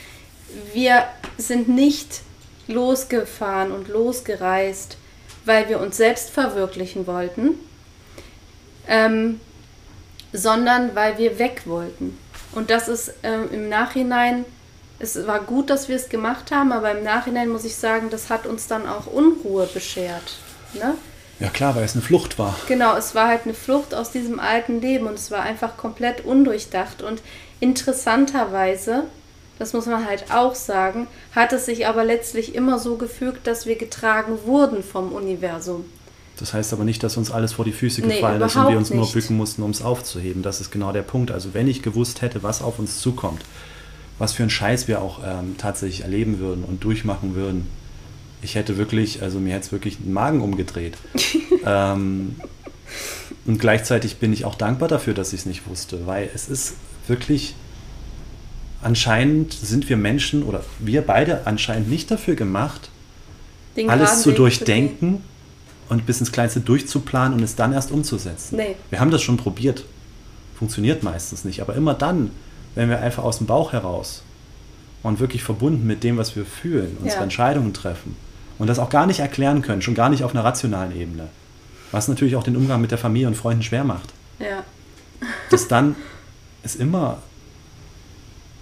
Wir 0.72 1.04
sind 1.36 1.68
nicht 1.68 2.22
losgefahren 2.68 3.70
und 3.70 3.88
losgereist, 3.88 4.96
weil 5.44 5.68
wir 5.68 5.78
uns 5.78 5.98
selbst 5.98 6.30
verwirklichen 6.30 7.06
wollten, 7.06 7.50
ähm, 8.88 9.40
sondern 10.32 10.94
weil 10.94 11.18
wir 11.18 11.38
weg 11.38 11.62
wollten. 11.66 12.18
Und 12.52 12.70
das 12.70 12.88
ist 12.88 13.12
ähm, 13.22 13.48
im 13.52 13.68
Nachhinein, 13.68 14.46
es 14.98 15.26
war 15.26 15.40
gut, 15.40 15.68
dass 15.68 15.88
wir 15.88 15.96
es 15.96 16.08
gemacht 16.08 16.50
haben, 16.50 16.72
aber 16.72 16.92
im 16.92 17.04
Nachhinein 17.04 17.50
muss 17.50 17.64
ich 17.64 17.76
sagen, 17.76 18.08
das 18.10 18.30
hat 18.30 18.46
uns 18.46 18.68
dann 18.68 18.88
auch 18.88 19.06
Unruhe 19.06 19.66
beschert. 19.66 20.38
Ne? 20.72 20.94
Ja 21.40 21.48
klar, 21.48 21.74
weil 21.74 21.84
es 21.84 21.94
eine 21.94 22.02
Flucht 22.02 22.38
war. 22.38 22.54
Genau, 22.68 22.96
es 22.96 23.14
war 23.14 23.28
halt 23.28 23.42
eine 23.44 23.54
Flucht 23.54 23.94
aus 23.94 24.10
diesem 24.12 24.38
alten 24.40 24.80
Leben 24.80 25.06
und 25.06 25.14
es 25.14 25.30
war 25.30 25.42
einfach 25.42 25.76
komplett 25.76 26.24
undurchdacht. 26.24 27.02
Und 27.02 27.22
interessanterweise, 27.60 29.04
das 29.58 29.72
muss 29.72 29.86
man 29.86 30.06
halt 30.06 30.24
auch 30.32 30.54
sagen, 30.54 31.06
hat 31.34 31.52
es 31.52 31.66
sich 31.66 31.86
aber 31.86 32.04
letztlich 32.04 32.54
immer 32.54 32.78
so 32.78 32.96
gefügt, 32.96 33.46
dass 33.46 33.66
wir 33.66 33.76
getragen 33.76 34.38
wurden 34.44 34.82
vom 34.82 35.12
Universum. 35.12 35.84
Das 36.38 36.54
heißt 36.54 36.72
aber 36.72 36.84
nicht, 36.84 37.02
dass 37.02 37.18
uns 37.18 37.30
alles 37.30 37.52
vor 37.52 37.66
die 37.66 37.72
Füße 37.72 38.00
Nee, 38.00 38.14
gefallen 38.14 38.40
ist 38.40 38.56
und 38.56 38.68
wir 38.68 38.78
uns 38.78 38.90
nur 38.90 39.02
nicht. 39.02 39.12
bücken 39.12 39.36
mussten, 39.36 39.62
um 39.62 39.70
es 39.70 39.82
aufzuheben. 39.82 40.42
Das 40.42 40.60
ist 40.62 40.70
genau 40.70 40.90
der 40.90 41.02
Punkt. 41.02 41.30
Also 41.30 41.52
wenn 41.52 41.68
ich 41.68 41.82
gewusst 41.82 42.22
hätte, 42.22 42.42
was 42.42 42.62
auf 42.62 42.78
uns 42.78 43.00
zukommt, 43.00 43.42
was 44.18 44.32
für 44.32 44.42
einen 44.42 44.50
Scheiß 44.50 44.88
wir 44.88 45.02
auch 45.02 45.20
ähm, 45.24 45.56
tatsächlich 45.58 46.00
erleben 46.02 46.38
würden 46.38 46.64
und 46.64 46.82
durchmachen 46.82 47.34
würden, 47.34 47.68
ich 48.42 48.54
hätte 48.54 48.76
wirklich, 48.76 49.22
also 49.22 49.38
mir 49.38 49.54
hätte 49.54 49.66
es 49.66 49.72
wirklich 49.72 49.98
den 49.98 50.12
Magen 50.12 50.40
umgedreht. 50.40 50.96
ähm, 51.66 52.36
und 53.46 53.58
gleichzeitig 53.58 54.16
bin 54.16 54.32
ich 54.32 54.44
auch 54.44 54.54
dankbar 54.54 54.88
dafür, 54.88 55.14
dass 55.14 55.32
ich 55.32 55.40
es 55.40 55.46
nicht 55.46 55.66
wusste, 55.66 56.06
weil 56.06 56.28
es 56.34 56.48
ist 56.48 56.74
wirklich, 57.06 57.54
anscheinend 58.82 59.52
sind 59.52 59.88
wir 59.88 59.96
Menschen 59.96 60.42
oder 60.42 60.64
wir 60.78 61.02
beide 61.02 61.46
anscheinend 61.46 61.90
nicht 61.90 62.10
dafür 62.10 62.34
gemacht, 62.34 62.90
Den 63.76 63.90
alles 63.90 64.22
zu 64.22 64.32
durchdenken 64.32 65.22
und 65.88 66.06
bis 66.06 66.20
ins 66.20 66.32
Kleinste 66.32 66.60
durchzuplanen 66.60 67.34
und 67.34 67.42
es 67.42 67.56
dann 67.56 67.72
erst 67.72 67.90
umzusetzen. 67.90 68.56
Nee. 68.56 68.76
Wir 68.90 69.00
haben 69.00 69.10
das 69.10 69.22
schon 69.22 69.36
probiert. 69.36 69.84
Funktioniert 70.56 71.02
meistens 71.02 71.44
nicht. 71.44 71.60
Aber 71.62 71.74
immer 71.74 71.94
dann, 71.94 72.30
wenn 72.74 72.88
wir 72.88 73.00
einfach 73.00 73.24
aus 73.24 73.38
dem 73.38 73.46
Bauch 73.46 73.72
heraus 73.72 74.22
und 75.02 75.18
wirklich 75.18 75.42
verbunden 75.42 75.86
mit 75.86 76.04
dem, 76.04 76.16
was 76.18 76.36
wir 76.36 76.44
fühlen, 76.44 76.96
unsere 77.00 77.18
Ja. 77.18 77.22
Entscheidungen 77.24 77.72
treffen 77.72 78.14
und 78.60 78.66
das 78.68 78.78
auch 78.78 78.90
gar 78.90 79.06
nicht 79.06 79.18
erklären 79.20 79.62
können, 79.62 79.82
schon 79.82 79.94
gar 79.94 80.08
nicht 80.10 80.22
auf 80.22 80.32
einer 80.34 80.44
rationalen 80.44 80.94
Ebene. 80.98 81.28
Was 81.90 82.06
natürlich 82.06 82.36
auch 82.36 82.44
den 82.44 82.56
Umgang 82.56 82.80
mit 82.80 82.92
der 82.92 82.98
Familie 82.98 83.26
und 83.26 83.34
Freunden 83.36 83.62
schwer 83.64 83.82
macht. 83.82 84.10
Ja, 84.38 84.62
Dass 85.50 85.66
dann 85.66 85.96
es 86.62 86.76
immer 86.76 87.18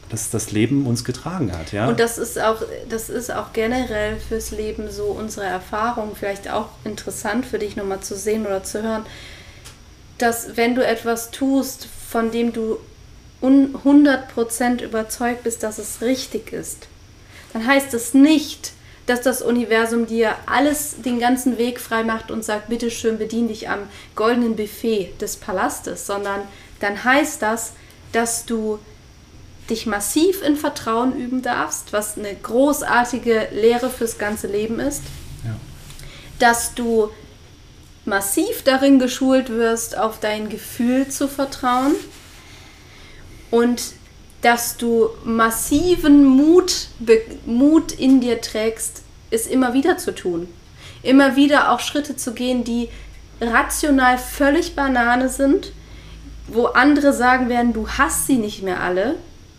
dass 0.09 0.31
das 0.31 0.53
Leben 0.53 0.87
uns 0.87 1.05
getragen 1.05 1.53
hat. 1.53 1.73
Ja? 1.73 1.87
Und 1.89 2.01
das 2.01 2.17
ist 2.17 2.41
auch, 2.41 2.63
das 2.89 3.11
ist 3.11 3.31
auch 3.31 3.53
generell 3.53 4.17
fürs 4.19 4.53
Leben 4.53 4.91
so 4.91 5.05
unsere 5.05 5.45
Erfahrung, 5.45 6.13
vielleicht 6.19 6.51
auch 6.51 6.69
interessant 6.85 7.45
für 7.45 7.59
dich 7.59 7.77
nochmal 7.77 8.01
zu 8.01 8.17
sehen 8.17 8.47
oder 8.47 8.63
zu 8.65 8.83
hören, 8.83 9.05
dass 10.17 10.57
wenn 10.57 10.75
du 10.75 10.83
etwas 10.87 11.31
tust, 11.31 11.87
von 12.09 12.31
dem 12.31 12.55
du 12.55 12.79
un- 13.43 13.75
100% 13.85 14.83
überzeugt 14.83 15.45
bist, 15.45 15.63
dass 15.63 15.77
es 15.77 16.01
richtig 16.01 16.55
ist, 16.55 16.87
dann 17.53 17.67
heißt 17.67 17.93
es 17.93 18.15
nicht, 18.15 18.73
dass 19.09 19.23
das 19.23 19.41
Universum 19.41 20.07
dir 20.07 20.35
alles, 20.45 20.97
den 21.03 21.19
ganzen 21.19 21.57
Weg 21.57 21.81
frei 21.81 22.05
macht 22.05 22.31
und 22.31 22.45
sagt, 22.45 22.69
bitte 22.69 22.91
schön 22.91 23.17
bedien 23.17 23.49
dich 23.49 23.69
am 23.71 23.81
goldenen 24.15 24.55
Buffet 24.55 25.15
des 25.19 25.37
Palastes, 25.37 26.07
sondern 26.07 26.43
dann 26.81 27.03
heißt 27.05 27.41
das, 27.41 27.73
dass 28.13 28.45
du 28.45 28.79
dich 29.71 29.87
massiv 29.87 30.43
in 30.43 30.57
Vertrauen 30.57 31.19
üben 31.19 31.41
darfst, 31.41 31.93
was 31.93 32.19
eine 32.19 32.35
großartige 32.35 33.49
Lehre 33.53 33.89
fürs 33.89 34.19
ganze 34.19 34.47
Leben 34.47 34.79
ist, 34.79 35.03
ja. 35.43 35.57
dass 36.39 36.75
du 36.75 37.11
massiv 38.05 38.63
darin 38.63 38.99
geschult 38.99 39.49
wirst, 39.49 39.97
auf 39.97 40.21
dein 40.21 40.51
Gefühl 40.51 41.09
zu 41.09 41.29
vertrauen 41.29 41.95
und 43.51 43.83
dass 44.43 44.77
du 44.77 45.09
massiven 45.25 46.25
Mut, 46.25 46.89
be, 46.99 47.21
Mut 47.47 47.93
in 47.93 48.21
dir 48.21 48.41
trägst, 48.41 49.03
es 49.31 49.47
immer 49.47 49.75
wieder 49.75 49.99
zu 49.99 50.15
tun. 50.15 50.49
Immer 51.03 51.37
wieder 51.37 51.73
auch 51.73 51.81
Schritte 51.81 52.17
zu 52.17 52.33
gehen, 52.33 52.65
die 52.65 52.89
rational 53.41 54.19
völlig 54.19 54.75
Banane 54.75 55.29
sind, 55.29 55.73
wo 56.49 56.67
andere 56.67 57.13
sagen 57.13 57.49
werden, 57.49 57.73
du 57.73 57.89
hast 57.89 58.27
sie 58.27 58.37
nicht 58.37 58.63
mehr 58.63 58.81
alle. 58.81 59.17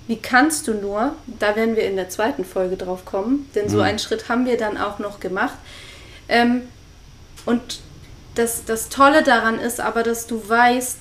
Wie 0.07 0.17
kannst 0.17 0.67
du 0.67 0.73
nur? 0.73 1.13
Da 1.39 1.55
werden 1.55 1.75
wir 1.75 1.83
in 1.83 1.95
der 1.95 2.09
zweiten 2.09 2.43
Folge 2.43 2.77
drauf 2.77 3.05
kommen, 3.05 3.47
denn 3.55 3.69
so 3.69 3.77
Mhm. 3.77 3.83
einen 3.83 3.99
Schritt 3.99 4.27
haben 4.27 4.45
wir 4.45 4.57
dann 4.57 4.77
auch 4.77 4.97
noch 4.99 5.19
gemacht. 5.19 5.53
Ähm, 6.27 6.63
und 7.45 7.79
das, 8.35 8.65
das 8.65 8.89
Tolle 8.89 9.23
daran 9.23 9.59
ist 9.59 9.79
aber, 9.79 10.03
dass 10.03 10.25
du 10.25 10.41
weißt, 10.47 10.97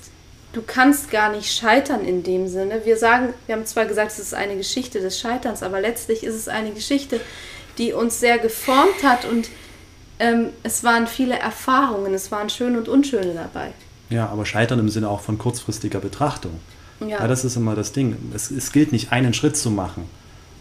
du 0.52 0.62
kannst 0.62 1.10
gar 1.10 1.30
nicht 1.30 1.52
scheitern 1.52 2.04
in 2.04 2.22
dem 2.22 2.48
Sinne. 2.48 2.84
Wir 2.84 2.96
sagen, 2.96 3.34
wir 3.46 3.54
haben 3.54 3.66
zwar 3.66 3.86
gesagt, 3.86 4.12
es 4.12 4.18
ist 4.18 4.34
eine 4.34 4.56
Geschichte 4.56 5.00
des 5.00 5.18
Scheiterns, 5.20 5.62
aber 5.62 5.80
letztlich 5.80 6.24
ist 6.24 6.34
es 6.34 6.48
eine 6.48 6.70
Geschichte, 6.72 7.20
die 7.78 7.92
uns 7.92 8.18
sehr 8.20 8.38
geformt 8.38 9.02
hat 9.02 9.24
und 9.24 9.48
ähm, 10.18 10.48
es 10.64 10.82
waren 10.82 11.06
viele 11.06 11.38
Erfahrungen, 11.38 12.12
es 12.14 12.32
waren 12.32 12.50
schöne 12.50 12.78
und 12.78 12.88
unschöne 12.88 13.34
dabei. 13.34 13.72
Ja, 14.10 14.28
aber 14.28 14.46
scheitern 14.46 14.78
im 14.80 14.88
Sinne 14.88 15.08
auch 15.08 15.20
von 15.20 15.38
kurzfristiger 15.38 16.00
Betrachtung. 16.00 16.52
Ja. 17.00 17.20
Ja, 17.20 17.28
das 17.28 17.44
ist 17.44 17.54
immer 17.56 17.76
das 17.76 17.92
Ding. 17.92 18.16
Es, 18.34 18.50
es 18.50 18.72
gilt 18.72 18.90
nicht, 18.90 19.12
einen 19.12 19.32
Schritt 19.34 19.56
zu 19.56 19.70
machen, 19.70 20.04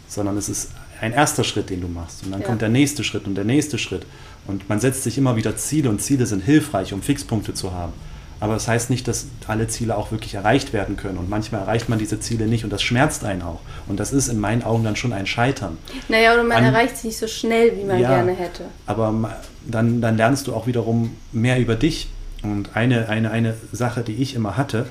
sondern 0.08 0.38
es 0.38 0.50
ist 0.50 0.70
ein 1.02 1.14
erster 1.14 1.44
Schritt, 1.44 1.70
den 1.72 1.82
du 1.82 1.88
machst. 1.88 2.24
Und 2.24 2.32
dann 2.32 2.42
Ja. 2.42 2.48
kommt 2.48 2.62
der 2.62 2.70
nächste 2.70 3.04
Schritt 3.04 3.26
und 3.26 3.36
der 3.36 3.46
nächste 3.46 3.80
Schritt. 3.80 4.06
Und 4.46 4.70
man 4.70 4.80
setzt 4.80 5.04
sich 5.04 5.18
immer 5.18 5.36
wieder 5.36 5.56
Ziele 5.58 5.90
und 5.90 6.02
Ziele 6.02 6.26
sind 6.28 6.42
hilfreich, 6.44 6.94
um 6.94 7.02
Fixpunkte 7.02 7.54
zu 7.56 7.72
haben. 7.72 7.94
Aber 8.40 8.54
das 8.54 8.68
heißt 8.68 8.90
nicht, 8.92 9.08
dass 9.08 9.26
alle 9.48 9.68
Ziele 9.68 9.98
auch 9.98 10.12
wirklich 10.12 10.36
erreicht 10.36 10.72
werden 10.72 10.96
können. 10.96 11.18
Und 11.18 11.28
manchmal 11.30 11.62
erreicht 11.62 11.90
man 11.90 11.98
diese 11.98 12.20
Ziele 12.20 12.46
nicht 12.46 12.64
und 12.64 12.72
das 12.72 12.84
schmerzt 12.84 13.24
einen 13.24 13.42
auch. 13.42 13.62
Und 13.88 14.00
das 14.00 14.14
ist 14.14 14.28
in 14.28 14.40
meinen 14.40 14.62
Augen 14.64 14.84
dann 14.84 14.96
schon 14.96 15.12
ein 15.12 15.26
Scheitern. 15.26 15.78
Naja, 16.08 16.34
oder 16.34 16.44
man 16.44 16.58
An- 16.58 16.66
erreicht 16.66 16.96
es 16.96 17.04
nicht 17.04 17.18
so 17.18 17.28
schnell, 17.28 17.76
wie 17.78 17.84
man 17.84 18.00
Ja. 18.00 18.10
gerne 18.10 18.34
hätte. 18.34 18.66
Aber 18.86 19.32
dann, 19.66 20.02
dann 20.02 20.18
lernst 20.18 20.46
du 20.48 20.54
auch 20.54 20.68
wiederum 20.68 21.16
mehr 21.32 21.60
über 21.60 21.76
dich. 21.76 22.10
Und 22.44 22.76
eine, 22.76 23.10
eine, 23.10 23.32
eine 23.32 23.56
Sache, 23.72 24.02
die 24.04 24.14
ich 24.22 24.36
immer 24.36 24.56
hatte, 24.58 24.86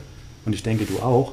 und 0.45 0.53
ich 0.55 0.63
denke 0.65 0.85
du 0.85 0.99
auch, 0.99 1.33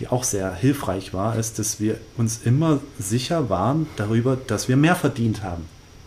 die 0.00 0.08
auch 0.08 0.24
sehr 0.24 0.52
hilfreich 0.52 1.14
war, 1.14 1.36
ist, 1.36 1.60
dass 1.60 1.78
wir 1.78 1.98
uns 2.16 2.40
immer 2.44 2.80
sicher 2.98 3.48
waren 3.48 3.86
darüber, 3.96 4.36
dass 4.36 4.68
wir 4.68 4.76
mehr 4.76 4.96
verdient 4.96 5.44
haben. 5.44 5.66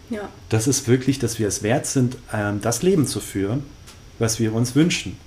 Ja. 0.10 0.21
Das 0.49 0.67
ist 0.67 0.89
wirklich, 0.89 1.19
dass 1.19 1.39
wir 1.39 1.47
es 1.47 1.63
wert 1.63 1.86
sind, 1.86 2.17
ähm, 2.33 2.60
das 2.62 2.83
Leben 2.83 3.07
zu 3.07 3.21
führen, 3.21 3.63
was 4.19 4.39
wir 4.39 4.53
uns 4.53 4.75
wünschen. 4.75 5.17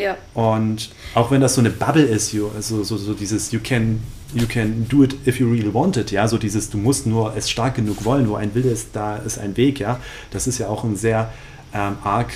Ja. 0.00 0.16
Und 0.34 0.90
auch 1.14 1.30
wenn 1.30 1.40
das 1.40 1.54
so 1.54 1.60
eine 1.60 1.70
Bubble 1.70 2.02
ist, 2.02 2.32
you, 2.32 2.50
so, 2.60 2.82
so, 2.82 2.96
so 2.96 3.14
dieses 3.14 3.52
you 3.52 3.60
can, 3.62 4.02
you 4.34 4.46
can 4.46 4.86
do 4.88 5.04
it 5.04 5.14
if 5.26 5.38
you 5.38 5.50
really 5.50 5.72
want 5.72 5.96
it, 5.96 6.10
ja, 6.10 6.26
so 6.26 6.38
dieses 6.38 6.70
du 6.70 6.78
musst 6.78 7.06
nur 7.06 7.36
es 7.36 7.50
stark 7.50 7.74
genug 7.74 8.04
wollen, 8.04 8.28
wo 8.28 8.36
ein 8.36 8.54
Wille 8.54 8.70
ist, 8.70 8.88
da 8.94 9.16
ist 9.16 9.38
ein 9.38 9.56
Weg, 9.56 9.78
ja. 9.80 10.00
Das 10.30 10.46
ist 10.46 10.58
ja 10.58 10.68
auch 10.68 10.84
ein 10.84 10.96
sehr 10.96 11.30
ähm, 11.74 11.96
arg 12.02 12.32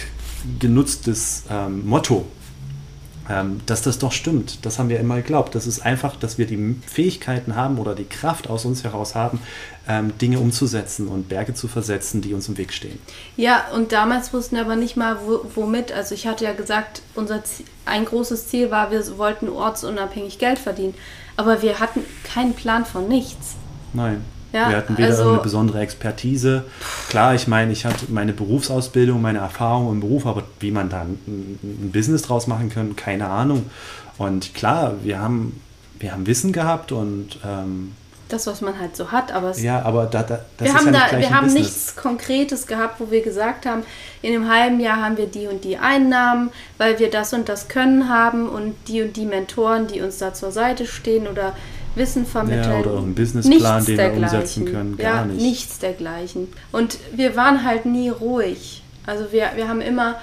genutztes 0.58 1.44
ähm, 1.50 1.86
Motto. 1.86 2.26
Ähm, 3.28 3.60
dass 3.66 3.82
das 3.82 3.98
doch 3.98 4.12
stimmt. 4.12 4.64
Das 4.66 4.78
haben 4.78 4.88
wir 4.88 5.00
immer 5.00 5.16
geglaubt. 5.16 5.54
Das 5.54 5.66
ist 5.66 5.80
einfach, 5.80 6.16
dass 6.16 6.38
wir 6.38 6.46
die 6.46 6.76
Fähigkeiten 6.86 7.56
haben 7.56 7.78
oder 7.78 7.94
die 7.94 8.04
Kraft 8.04 8.50
aus 8.50 8.64
uns 8.64 8.84
heraus 8.84 9.14
haben, 9.14 9.40
ähm, 9.88 10.16
Dinge 10.18 10.38
umzusetzen 10.38 11.08
und 11.08 11.28
Berge 11.28 11.54
zu 11.54 11.68
versetzen, 11.68 12.20
die 12.20 12.34
uns 12.34 12.48
im 12.48 12.58
Weg 12.58 12.72
stehen. 12.72 12.98
Ja, 13.36 13.64
und 13.74 13.92
damals 13.92 14.32
wussten 14.32 14.56
wir 14.56 14.62
aber 14.62 14.76
nicht 14.76 14.96
mal, 14.96 15.18
wo, 15.24 15.40
womit. 15.54 15.92
Also 15.92 16.14
ich 16.14 16.26
hatte 16.26 16.44
ja 16.44 16.52
gesagt, 16.52 17.02
unser 17.14 17.44
Ziel, 17.44 17.66
ein 17.86 18.04
großes 18.04 18.48
Ziel 18.48 18.70
war, 18.70 18.90
wir 18.90 19.18
wollten 19.18 19.48
ortsunabhängig 19.48 20.38
Geld 20.38 20.58
verdienen. 20.58 20.94
Aber 21.36 21.62
wir 21.62 21.80
hatten 21.80 22.00
keinen 22.22 22.54
Plan 22.54 22.84
von 22.84 23.08
nichts. 23.08 23.56
Nein. 23.92 24.24
Ja, 24.54 24.68
wir 24.68 24.76
hatten 24.76 24.96
weder 24.96 25.08
also, 25.08 25.30
eine 25.30 25.38
besondere 25.38 25.80
Expertise. 25.80 26.64
Klar, 27.08 27.34
ich 27.34 27.48
meine, 27.48 27.72
ich 27.72 27.84
hatte 27.84 28.06
meine 28.08 28.32
Berufsausbildung, 28.32 29.20
meine 29.20 29.40
Erfahrung 29.40 29.90
im 29.90 29.98
Beruf, 29.98 30.26
aber 30.26 30.43
wie 30.64 30.70
man 30.70 30.88
da 30.88 31.02
ein, 31.02 31.18
ein 31.62 31.90
Business 31.92 32.22
draus 32.22 32.46
machen 32.46 32.70
kann, 32.70 32.96
keine 32.96 33.28
Ahnung. 33.28 33.66
Und 34.18 34.54
klar, 34.54 34.94
wir 35.02 35.20
haben, 35.20 35.60
wir 35.98 36.12
haben 36.12 36.26
Wissen 36.26 36.52
gehabt 36.52 36.90
und 36.90 37.38
ähm, 37.44 37.92
das, 38.30 38.46
was 38.46 38.62
man 38.62 38.78
halt 38.80 38.96
so 38.96 39.12
hat, 39.12 39.32
aber 39.32 39.50
es, 39.50 39.62
ja, 39.62 39.82
aber 39.82 40.06
da, 40.06 40.22
da, 40.22 40.40
wir 40.58 40.74
haben 40.74 40.86
ja 40.86 41.08
da, 41.10 41.18
wir 41.18 41.30
haben 41.30 41.44
Business. 41.44 41.62
nichts 41.62 41.96
Konkretes 41.96 42.66
gehabt, 42.66 42.98
wo 42.98 43.10
wir 43.10 43.22
gesagt 43.22 43.66
haben, 43.66 43.82
in 44.22 44.34
einem 44.34 44.48
halben 44.48 44.80
Jahr 44.80 45.02
haben 45.02 45.18
wir 45.18 45.26
die 45.26 45.46
und 45.46 45.62
die 45.62 45.76
Einnahmen, 45.76 46.50
weil 46.78 46.98
wir 46.98 47.10
das 47.10 47.34
und 47.34 47.48
das 47.50 47.68
können 47.68 48.08
haben 48.08 48.48
und 48.48 48.74
die 48.88 49.02
und 49.02 49.16
die 49.16 49.26
Mentoren, 49.26 49.86
die 49.88 50.00
uns 50.00 50.18
da 50.18 50.32
zur 50.32 50.52
Seite 50.52 50.86
stehen 50.86 51.28
oder 51.28 51.54
Wissen 51.96 52.26
vermitteln. 52.26 52.64
Ja, 52.64 52.78
oder 52.78 52.98
einen 52.98 53.14
Businessplan, 53.14 53.84
den 53.84 53.98
wir 53.98 54.12
umsetzen 54.14 54.64
können. 54.64 54.96
Gar 54.96 55.14
ja, 55.14 55.24
nicht. 55.26 55.40
nichts 55.40 55.78
dergleichen. 55.78 56.48
Und 56.72 56.98
wir 57.12 57.36
waren 57.36 57.62
halt 57.62 57.86
nie 57.86 58.08
ruhig. 58.08 58.82
Also 59.06 59.32
wir, 59.32 59.50
wir 59.54 59.68
haben 59.68 59.80
immer, 59.80 60.16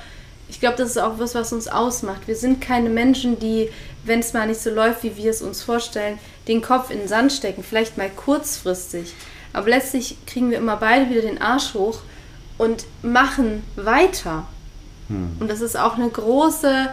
ich 0.51 0.59
glaube, 0.59 0.77
das 0.77 0.91
ist 0.91 0.97
auch 0.97 1.17
was, 1.17 1.33
was 1.33 1.51
uns 1.51 1.67
ausmacht. 1.67 2.27
Wir 2.27 2.35
sind 2.35 2.61
keine 2.61 2.89
Menschen, 2.89 3.39
die, 3.39 3.69
wenn 4.03 4.19
es 4.19 4.33
mal 4.33 4.47
nicht 4.47 4.61
so 4.61 4.69
läuft, 4.69 5.03
wie 5.03 5.17
wir 5.17 5.31
es 5.31 5.41
uns 5.41 5.63
vorstellen, 5.63 6.19
den 6.47 6.61
Kopf 6.61 6.91
in 6.91 6.99
den 6.99 7.07
Sand 7.07 7.33
stecken. 7.33 7.63
Vielleicht 7.63 7.97
mal 7.97 8.09
kurzfristig. 8.09 9.13
Aber 9.53 9.69
letztlich 9.69 10.17
kriegen 10.27 10.51
wir 10.51 10.59
immer 10.59 10.77
beide 10.77 11.09
wieder 11.09 11.21
den 11.21 11.41
Arsch 11.41 11.73
hoch 11.73 12.01
und 12.57 12.85
machen 13.01 13.63
weiter. 13.75 14.45
Hm. 15.07 15.37
Und 15.39 15.49
das 15.49 15.61
ist 15.61 15.77
auch 15.77 15.95
eine 15.95 16.09
große 16.09 16.89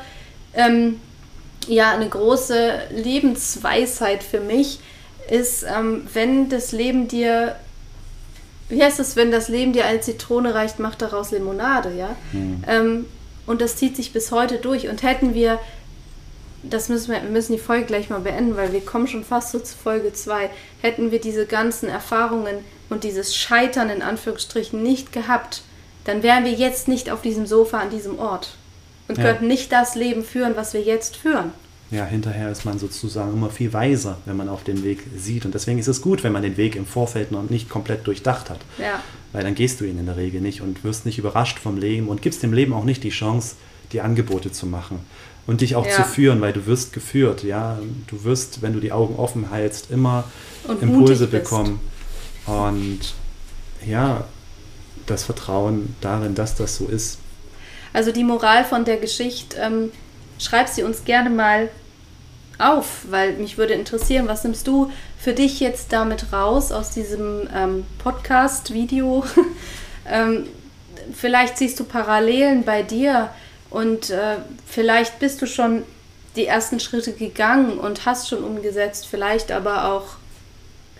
ähm, 0.54 1.00
ja, 1.68 1.92
eine 1.92 2.08
große 2.08 2.80
Lebensweisheit 2.90 4.22
für 4.22 4.40
mich 4.40 4.80
ist, 5.30 5.64
ähm, 5.64 6.06
wenn 6.12 6.48
das 6.48 6.72
Leben 6.72 7.08
dir, 7.08 7.56
wie 8.68 8.82
heißt 8.82 8.98
es, 9.00 9.16
wenn 9.16 9.30
das 9.30 9.48
Leben 9.48 9.72
dir 9.72 9.84
eine 9.84 10.00
Zitrone 10.00 10.54
reicht, 10.54 10.78
macht 10.78 11.02
daraus 11.02 11.30
Limonade, 11.30 11.92
ja. 11.94 12.16
Mhm. 12.32 12.64
Ähm, 12.66 13.06
und 13.48 13.62
das 13.62 13.76
zieht 13.76 13.96
sich 13.96 14.12
bis 14.12 14.30
heute 14.30 14.58
durch. 14.58 14.88
Und 14.88 15.02
hätten 15.02 15.34
wir, 15.34 15.58
das 16.62 16.88
müssen 16.88 17.10
wir, 17.10 17.22
wir 17.22 17.30
müssen 17.30 17.52
die 17.52 17.58
Folge 17.58 17.86
gleich 17.86 18.10
mal 18.10 18.20
beenden, 18.20 18.56
weil 18.56 18.72
wir 18.72 18.82
kommen 18.82 19.08
schon 19.08 19.24
fast 19.24 19.52
so 19.52 19.58
zu 19.58 19.74
Folge 19.76 20.12
2, 20.12 20.50
hätten 20.82 21.10
wir 21.10 21.20
diese 21.20 21.46
ganzen 21.46 21.88
Erfahrungen 21.88 22.56
und 22.90 23.04
dieses 23.04 23.34
Scheitern 23.34 23.88
in 23.88 24.02
Anführungsstrichen 24.02 24.82
nicht 24.82 25.12
gehabt, 25.12 25.62
dann 26.04 26.22
wären 26.22 26.44
wir 26.44 26.52
jetzt 26.52 26.88
nicht 26.88 27.10
auf 27.10 27.22
diesem 27.22 27.46
Sofa 27.46 27.78
an 27.78 27.90
diesem 27.90 28.18
Ort 28.18 28.50
und 29.08 29.16
ja. 29.16 29.24
könnten 29.24 29.46
nicht 29.46 29.72
das 29.72 29.94
Leben 29.94 30.24
führen, 30.24 30.54
was 30.54 30.74
wir 30.74 30.82
jetzt 30.82 31.16
führen. 31.16 31.52
Ja, 31.90 32.04
hinterher 32.04 32.50
ist 32.50 32.66
man 32.66 32.78
sozusagen 32.78 33.32
immer 33.32 33.48
viel 33.48 33.72
weiser, 33.72 34.18
wenn 34.26 34.36
man 34.36 34.48
auf 34.48 34.62
den 34.62 34.84
Weg 34.84 35.04
sieht. 35.16 35.46
Und 35.46 35.54
deswegen 35.54 35.78
ist 35.78 35.88
es 35.88 36.02
gut, 36.02 36.22
wenn 36.22 36.32
man 36.32 36.42
den 36.42 36.58
Weg 36.58 36.76
im 36.76 36.84
Vorfeld 36.84 37.32
noch 37.32 37.48
nicht 37.48 37.70
komplett 37.70 38.06
durchdacht 38.06 38.50
hat. 38.50 38.60
Ja. 38.78 39.02
Weil 39.32 39.42
dann 39.42 39.54
gehst 39.54 39.80
du 39.80 39.84
ihn 39.84 39.98
in 39.98 40.06
der 40.06 40.16
Regel 40.16 40.42
nicht 40.42 40.60
und 40.60 40.84
wirst 40.84 41.06
nicht 41.06 41.18
überrascht 41.18 41.58
vom 41.58 41.78
Leben 41.78 42.08
und 42.08 42.20
gibst 42.20 42.42
dem 42.42 42.52
Leben 42.52 42.74
auch 42.74 42.84
nicht 42.84 43.04
die 43.04 43.10
Chance, 43.10 43.56
die 43.92 44.02
Angebote 44.02 44.52
zu 44.52 44.66
machen 44.66 44.98
und 45.46 45.62
dich 45.62 45.76
auch 45.76 45.86
ja. 45.86 45.92
zu 45.92 46.04
führen, 46.04 46.42
weil 46.42 46.52
du 46.52 46.66
wirst 46.66 46.92
geführt. 46.92 47.42
Ja, 47.42 47.78
du 48.06 48.22
wirst, 48.24 48.60
wenn 48.60 48.74
du 48.74 48.80
die 48.80 48.92
Augen 48.92 49.16
offen 49.16 49.50
hältst, 49.50 49.90
immer 49.90 50.24
und 50.66 50.82
Impulse 50.82 51.26
bekommen. 51.26 51.80
Und 52.44 53.14
ja, 53.86 54.24
das 55.06 55.24
Vertrauen 55.24 55.96
darin, 56.02 56.34
dass 56.34 56.54
das 56.54 56.76
so 56.76 56.86
ist, 56.86 57.18
also 57.92 58.12
die 58.12 58.24
Moral 58.24 58.64
von 58.64 58.84
der 58.84 58.98
Geschichte, 58.98 59.56
ähm, 59.60 59.90
schreib 60.38 60.68
sie 60.68 60.82
uns 60.82 61.04
gerne 61.04 61.30
mal 61.30 61.68
auf, 62.58 63.04
weil 63.10 63.34
mich 63.34 63.56
würde 63.56 63.74
interessieren, 63.74 64.28
was 64.28 64.44
nimmst 64.44 64.66
du 64.66 64.90
für 65.18 65.32
dich 65.32 65.60
jetzt 65.60 65.92
damit 65.92 66.32
raus 66.32 66.72
aus 66.72 66.90
diesem 66.90 67.48
ähm, 67.54 67.86
Podcast-Video? 67.98 69.24
ähm, 70.08 70.46
vielleicht 71.12 71.58
siehst 71.58 71.78
du 71.78 71.84
Parallelen 71.84 72.64
bei 72.64 72.82
dir 72.82 73.30
und 73.70 74.10
äh, 74.10 74.36
vielleicht 74.66 75.18
bist 75.18 75.40
du 75.42 75.46
schon 75.46 75.84
die 76.36 76.46
ersten 76.46 76.80
Schritte 76.80 77.12
gegangen 77.12 77.78
und 77.78 78.06
hast 78.06 78.28
schon 78.28 78.44
umgesetzt, 78.44 79.06
vielleicht 79.08 79.52
aber 79.52 79.92
auch 79.92 80.16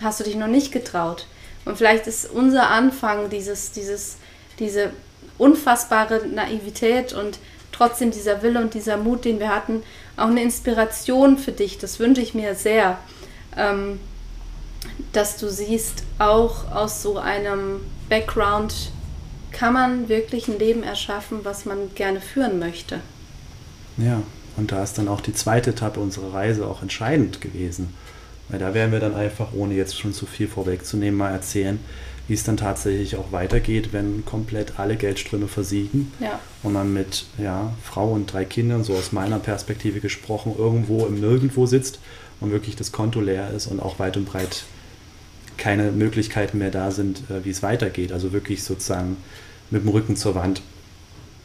hast 0.01 0.19
du 0.19 0.23
dich 0.23 0.35
noch 0.35 0.47
nicht 0.47 0.71
getraut. 0.71 1.27
Und 1.65 1.77
vielleicht 1.77 2.07
ist 2.07 2.29
unser 2.29 2.69
Anfang 2.69 3.29
dieses, 3.29 3.71
dieses, 3.71 4.17
diese 4.59 4.91
unfassbare 5.37 6.25
Naivität 6.27 7.13
und 7.13 7.39
trotzdem 7.79 8.11
dieser 8.11 8.41
Wille 8.41 8.59
und 8.59 8.73
dieser 8.73 8.97
Mut, 8.97 9.23
den 9.23 9.39
wir 9.39 9.49
hatten, 9.49 9.83
auch 10.17 10.27
eine 10.27 10.43
Inspiration 10.43 11.37
für 11.37 11.53
dich. 11.53 11.77
Das 11.77 11.97
wünsche 11.99 12.21
ich 12.21 12.33
mir 12.33 12.53
sehr, 12.53 12.97
ähm, 13.57 13.99
dass 15.13 15.37
du 15.37 15.49
siehst, 15.49 16.03
auch 16.19 16.69
aus 16.71 17.01
so 17.01 17.17
einem 17.17 17.79
Background 18.09 18.91
kann 19.51 19.73
man 19.73 20.09
wirklich 20.09 20.49
ein 20.49 20.59
Leben 20.59 20.83
erschaffen, 20.83 21.39
was 21.43 21.65
man 21.65 21.95
gerne 21.95 22.19
führen 22.19 22.59
möchte. 22.59 22.99
Ja, 23.97 24.21
und 24.57 24.73
da 24.73 24.83
ist 24.83 24.97
dann 24.97 25.07
auch 25.07 25.21
die 25.21 25.33
zweite 25.33 25.69
Etappe 25.69 26.01
unserer 26.01 26.33
Reise 26.33 26.67
auch 26.67 26.81
entscheidend 26.81 27.39
gewesen. 27.39 27.93
Weil 28.49 28.59
da 28.59 28.73
werden 28.73 28.91
wir 28.91 28.99
dann 28.99 29.15
einfach, 29.15 29.53
ohne 29.53 29.73
jetzt 29.73 29.97
schon 29.97 30.13
zu 30.13 30.25
viel 30.25 30.47
vorwegzunehmen, 30.47 31.17
mal 31.17 31.31
erzählen, 31.31 31.79
wie 32.29 32.35
es 32.35 32.43
dann 32.43 32.57
tatsächlich 32.57 33.15
auch 33.15 33.31
weitergeht, 33.31 33.91
wenn 33.91 34.23
komplett 34.23 34.79
alle 34.79 34.95
Geldströme 34.95 35.47
versiegen 35.47 36.13
ja. 36.19 36.39
und 36.61 36.73
man 36.73 36.93
mit 36.93 37.25
ja, 37.39 37.73
Frau 37.83 38.11
und 38.11 38.31
drei 38.31 38.45
Kindern, 38.45 38.83
so 38.83 38.93
aus 38.93 39.11
meiner 39.11 39.39
Perspektive 39.39 39.99
gesprochen, 39.99 40.53
irgendwo 40.55 41.07
im 41.07 41.19
Nirgendwo 41.19 41.65
sitzt 41.65 41.99
und 42.39 42.51
wirklich 42.51 42.75
das 42.75 42.91
Konto 42.91 43.19
leer 43.19 43.49
ist 43.49 43.65
und 43.65 43.81
auch 43.81 43.97
weit 43.97 44.15
und 44.15 44.25
breit 44.25 44.63
keine 45.57 45.91
Möglichkeiten 45.91 46.59
mehr 46.59 46.69
da 46.69 46.91
sind, 46.91 47.23
äh, 47.31 47.43
wie 47.43 47.49
es 47.49 47.63
weitergeht. 47.63 48.11
Also 48.11 48.31
wirklich 48.31 48.63
sozusagen 48.63 49.17
mit 49.71 49.81
dem 49.81 49.89
Rücken 49.89 50.15
zur 50.15 50.35
Wand. 50.35 50.61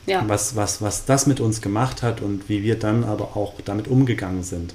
Ja. 0.07 0.23
Was, 0.29 0.55
was, 0.55 0.83
was 0.83 1.07
das 1.07 1.27
mit 1.27 1.41
uns 1.41 1.63
gemacht 1.63 2.03
hat 2.03 2.21
und 2.21 2.51
wie 2.51 2.63
wir 2.63 2.79
dann 2.79 3.05
aber 3.05 3.39
auch 3.39 3.55
damit 3.65 3.89
umgegangen 3.89 4.43
sind. 4.43 4.75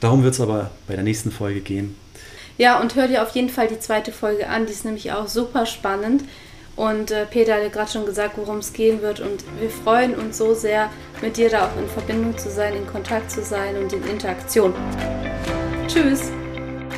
Darum 0.00 0.22
wird 0.22 0.34
es 0.34 0.40
aber 0.40 0.70
bei 0.86 0.94
der 0.94 1.02
nächsten 1.02 1.30
Folge 1.30 1.60
gehen. 1.60 1.96
Ja, 2.58 2.80
und 2.80 2.96
hör 2.96 3.06
dir 3.06 3.22
auf 3.22 3.30
jeden 3.30 3.48
Fall 3.48 3.68
die 3.68 3.78
zweite 3.78 4.12
Folge 4.12 4.48
an, 4.48 4.66
die 4.66 4.72
ist 4.72 4.84
nämlich 4.84 5.12
auch 5.12 5.28
super 5.28 5.64
spannend. 5.64 6.24
Und 6.74 7.10
äh, 7.10 7.24
Peter 7.24 7.54
hat 7.54 7.62
ja 7.62 7.68
gerade 7.68 7.90
schon 7.90 8.06
gesagt, 8.06 8.36
worum 8.36 8.58
es 8.58 8.72
gehen 8.72 9.00
wird. 9.00 9.20
Und 9.20 9.44
wir 9.58 9.70
freuen 9.70 10.14
uns 10.14 10.38
so 10.38 10.54
sehr, 10.54 10.90
mit 11.22 11.36
dir 11.36 11.50
da 11.50 11.66
auch 11.66 11.76
in 11.80 11.88
Verbindung 11.88 12.36
zu 12.36 12.50
sein, 12.50 12.74
in 12.74 12.86
Kontakt 12.86 13.30
zu 13.30 13.42
sein 13.42 13.76
und 13.76 13.92
in 13.92 14.04
Interaktion. 14.04 14.74
Tschüss! 15.88 16.30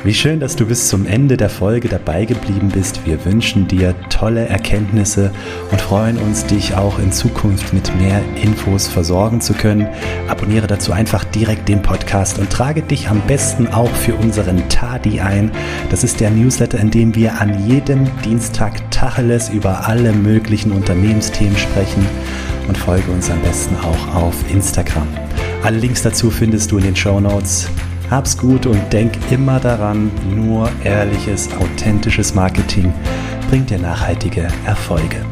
Wie 0.03 0.15
schön, 0.15 0.39
dass 0.39 0.55
du 0.55 0.65
bis 0.65 0.87
zum 0.87 1.05
Ende 1.05 1.37
der 1.37 1.51
Folge 1.51 1.87
dabei 1.87 2.25
geblieben 2.25 2.69
bist. 2.73 3.05
Wir 3.05 3.23
wünschen 3.23 3.67
dir 3.67 3.93
tolle 4.09 4.47
Erkenntnisse 4.47 5.29
und 5.69 5.79
freuen 5.79 6.17
uns, 6.17 6.43
dich 6.43 6.75
auch 6.75 6.97
in 6.97 7.11
Zukunft 7.11 7.71
mit 7.71 7.95
mehr 7.99 8.19
Infos 8.41 8.87
versorgen 8.87 9.41
zu 9.41 9.53
können. 9.53 9.87
Abonniere 10.27 10.65
dazu 10.65 10.91
einfach 10.91 11.23
direkt 11.23 11.69
den 11.69 11.83
Podcast 11.83 12.39
und 12.39 12.49
trage 12.49 12.81
dich 12.81 13.09
am 13.09 13.21
besten 13.27 13.67
auch 13.67 13.91
für 13.91 14.15
unseren 14.15 14.67
Tadi 14.69 15.19
ein. 15.19 15.51
Das 15.91 16.03
ist 16.03 16.19
der 16.19 16.31
Newsletter, 16.31 16.79
in 16.79 16.89
dem 16.89 17.13
wir 17.13 17.39
an 17.39 17.67
jedem 17.67 18.09
Dienstag 18.25 18.89
Tacheles 18.89 19.49
über 19.49 19.87
alle 19.87 20.13
möglichen 20.13 20.71
Unternehmensthemen 20.71 21.57
sprechen 21.57 22.03
und 22.67 22.75
folge 22.75 23.11
uns 23.11 23.29
am 23.29 23.39
besten 23.43 23.75
auch 23.75 24.15
auf 24.15 24.33
Instagram. 24.51 25.07
Alle 25.61 25.77
Links 25.77 26.01
dazu 26.01 26.31
findest 26.31 26.71
du 26.71 26.79
in 26.79 26.85
den 26.85 26.95
Show 26.95 27.19
Notes. 27.19 27.69
Hab's 28.11 28.37
gut 28.37 28.65
und 28.65 28.91
denk 28.91 29.13
immer 29.31 29.61
daran, 29.61 30.11
nur 30.35 30.69
ehrliches, 30.83 31.49
authentisches 31.53 32.35
Marketing 32.35 32.93
bringt 33.49 33.69
dir 33.69 33.79
nachhaltige 33.79 34.49
Erfolge. 34.65 35.25